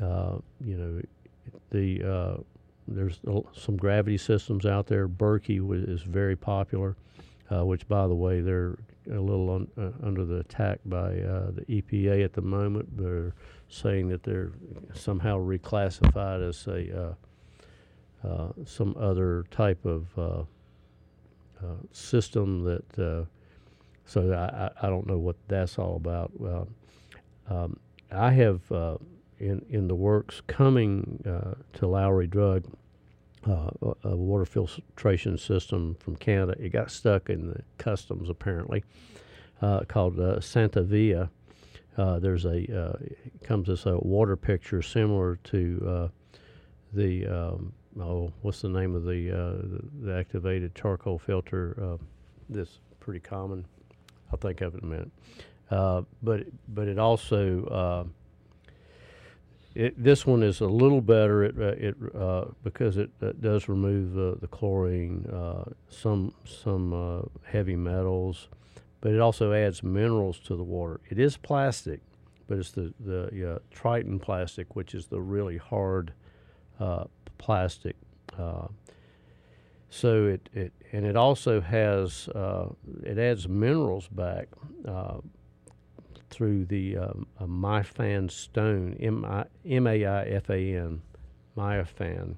Uh, 0.01 0.37
you 0.63 0.77
know, 0.77 1.01
the 1.71 2.03
uh, 2.03 2.41
there's 2.87 3.19
some 3.53 3.75
gravity 3.75 4.17
systems 4.17 4.65
out 4.65 4.87
there. 4.87 5.07
Berkey 5.07 5.59
is 5.89 6.03
very 6.03 6.35
popular, 6.35 6.95
which, 7.49 7.87
by 7.87 8.07
the 8.07 8.13
way, 8.13 8.41
they're 8.41 8.77
a 9.11 9.19
little 9.19 9.49
un, 9.51 9.93
under 10.03 10.23
the 10.23 10.37
attack 10.37 10.79
by 10.85 11.09
the 11.09 11.65
EPA 11.67 12.23
at 12.23 12.33
the 12.33 12.41
moment. 12.41 12.95
They're 12.95 13.33
saying 13.69 14.09
that 14.09 14.23
they're 14.23 14.51
somehow 14.93 15.39
reclassified 15.39 16.47
as 16.47 16.67
a 16.67 17.15
uh, 18.25 18.47
some 18.65 18.95
other 18.99 19.45
type 19.51 19.85
of 19.85 20.07
uh, 20.17 20.43
uh, 21.63 21.75
system 21.91 22.63
that. 22.63 23.27
so 24.05 24.33
I, 24.33 24.85
I 24.85 24.89
don't 24.89 25.07
know 25.07 25.17
what 25.17 25.35
that's 25.47 25.77
all 25.77 25.95
about. 25.95 26.31
Um, 27.49 27.79
I 28.11 28.31
have 28.31 28.61
in 29.39 29.65
in 29.69 29.87
the 29.87 29.95
works 29.95 30.41
coming 30.47 31.23
to 31.73 31.87
Lowry 31.87 32.27
Drug 32.27 32.65
uh, 33.47 33.69
a 34.03 34.15
water 34.15 34.45
filtration 34.45 35.37
system 35.37 35.95
from 35.99 36.15
Canada. 36.15 36.55
It 36.59 36.69
got 36.69 36.89
stuck 36.89 37.29
in 37.29 37.47
the 37.49 37.61
customs 37.77 38.29
apparently, 38.29 38.83
uh, 39.61 39.81
called 39.87 40.19
uh, 40.19 40.39
Santevia. 40.39 41.29
There's 41.95 42.45
a 42.45 42.97
comes 43.43 43.69
as 43.69 43.85
a 43.85 43.97
water 43.97 44.35
picture 44.35 44.81
similar 44.81 45.35
to 45.43 46.09
the 46.93 47.27
um, 47.27 47.73
oh 47.99 48.31
what's 48.41 48.61
the 48.61 48.69
name 48.69 48.95
of 48.95 49.03
the 49.03 49.29
the, 49.29 50.07
the, 50.07 50.17
activated 50.17 50.73
charcoal 50.75 51.17
filter 51.17 51.97
that's 52.49 52.79
pretty 52.99 53.19
common. 53.19 53.65
I'll 54.31 54.37
think 54.37 54.61
of 54.61 54.75
it 54.75 54.83
in 54.83 54.89
a 54.89 54.91
minute. 54.91 55.11
but 56.21 56.47
but 56.67 56.87
it 56.87 56.99
also 56.99 58.09
it, 59.75 60.01
this 60.01 60.25
one 60.25 60.41
is 60.41 60.61
a 60.61 60.67
little 60.67 61.01
better. 61.01 61.43
It, 61.43 61.55
uh, 61.59 61.87
it 61.87 61.95
uh, 62.17 62.45
because 62.63 62.97
it, 62.97 63.09
it, 63.21 63.41
does 63.41 63.67
remove 63.67 64.13
the, 64.39 64.47
chlorine, 64.47 65.25
uh, 65.27 65.65
some 65.89 66.33
some 66.45 66.93
uh, 66.93 67.21
heavy 67.43 67.75
metals, 67.75 68.47
but 69.01 69.11
it 69.11 69.19
also 69.19 69.51
adds 69.51 69.83
minerals 69.83 70.39
to 70.39 70.55
the 70.55 70.63
water. 70.63 71.01
It 71.09 71.19
is 71.19 71.35
plastic, 71.35 71.99
but 72.47 72.57
it's 72.57 72.71
the 72.71 72.93
the 73.01 73.61
Tritan 73.73 74.21
plastic, 74.21 74.75
which 74.77 74.95
is 74.95 75.07
the 75.07 75.21
really 75.21 75.57
hard 75.57 76.11
uh, 76.11 76.24
plastic. 77.37 77.95
Uh, 78.37 78.67
so 79.89 80.25
it, 80.25 80.49
it 80.53 80.73
and 80.91 81.05
it 81.05 81.15
also 81.15 81.61
has 81.61 82.27
it 83.03 83.17
adds 83.17 83.47
minerals 83.47 84.07
back 84.09 84.47
through 86.29 86.65
the 86.65 86.97
um, 86.97 87.27
Maifan 87.41 88.29
stone, 88.29 88.97
M 88.99 89.87
A 89.87 90.05
I 90.05 90.23
F 90.25 90.49
A 90.49 90.75
N, 90.75 91.01
Maifan, 91.55 92.35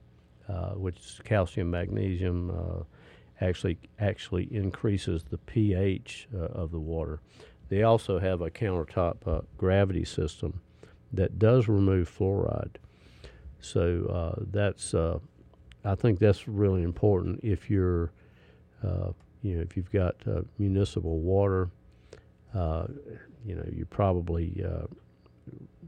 uh, 0.47 0.71
which 0.71 0.97
is 0.97 1.21
calcium 1.23 1.71
magnesium, 1.71 2.51
uh, 2.51 2.83
actually 3.41 3.77
actually 3.99 4.47
increases 4.53 5.23
the 5.23 5.37
pH 5.39 6.27
uh, 6.35 6.61
of 6.61 6.71
the 6.71 6.79
water. 6.79 7.21
They 7.69 7.83
also 7.83 8.19
have 8.19 8.41
a 8.41 8.51
countertop 8.51 9.15
uh, 9.25 9.41
gravity 9.57 10.05
system 10.05 10.61
that 11.13 11.39
does 11.39 11.67
remove 11.67 12.09
fluoride. 12.15 12.75
So 13.59 14.05
uh, 14.37 14.43
that's 14.51 14.93
uh, 14.93 15.19
I 15.83 15.95
think 15.95 16.19
that's 16.19 16.47
really 16.47 16.83
important 16.83 17.39
if 17.43 17.69
you're 17.69 18.11
you 19.43 19.55
know 19.55 19.61
if 19.61 19.77
you've 19.77 19.91
got 19.91 20.15
municipal 20.57 21.19
water 21.19 21.69
uh, 22.53 22.87
you 23.45 23.55
know, 23.55 23.65
you 23.71 23.85
probably 23.85 24.65
uh, 24.65 24.87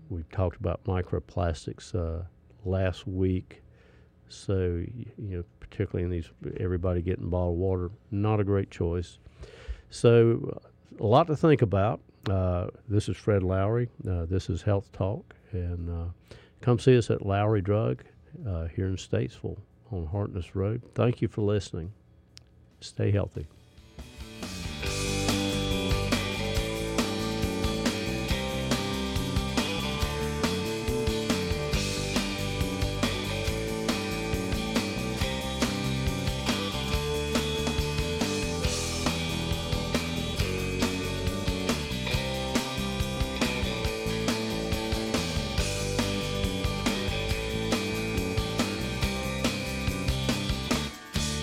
we 0.09 0.23
talked 0.31 0.57
about 0.57 0.83
microplastics 0.85 1.95
uh, 1.95 2.23
last 2.65 3.07
week. 3.07 3.61
So 4.27 4.83
you 5.17 5.37
know, 5.37 5.43
particularly 5.59 6.05
in 6.05 6.11
these, 6.11 6.29
everybody 6.59 7.01
getting 7.01 7.29
bottled 7.29 7.57
water, 7.57 7.89
not 8.11 8.39
a 8.39 8.43
great 8.43 8.69
choice. 8.69 9.19
So 9.89 10.59
a 10.99 11.05
lot 11.05 11.27
to 11.27 11.35
think 11.35 11.61
about. 11.61 12.01
Uh, 12.29 12.67
this 12.87 13.09
is 13.09 13.17
Fred 13.17 13.43
Lowry. 13.43 13.89
Uh, 14.07 14.25
this 14.25 14.49
is 14.49 14.61
Health 14.61 14.91
Talk, 14.91 15.33
and 15.51 15.89
uh, 15.89 16.35
come 16.61 16.79
see 16.79 16.97
us 16.97 17.09
at 17.09 17.25
Lowry 17.25 17.61
Drug 17.61 18.03
uh, 18.47 18.65
here 18.65 18.87
in 18.87 18.95
Statesville 18.95 19.59
on 19.91 20.05
Hartness 20.07 20.55
Road. 20.55 20.81
Thank 20.95 21.21
you 21.21 21.27
for 21.27 21.41
listening. 21.41 21.93
Stay 22.81 23.11
healthy. 23.11 23.47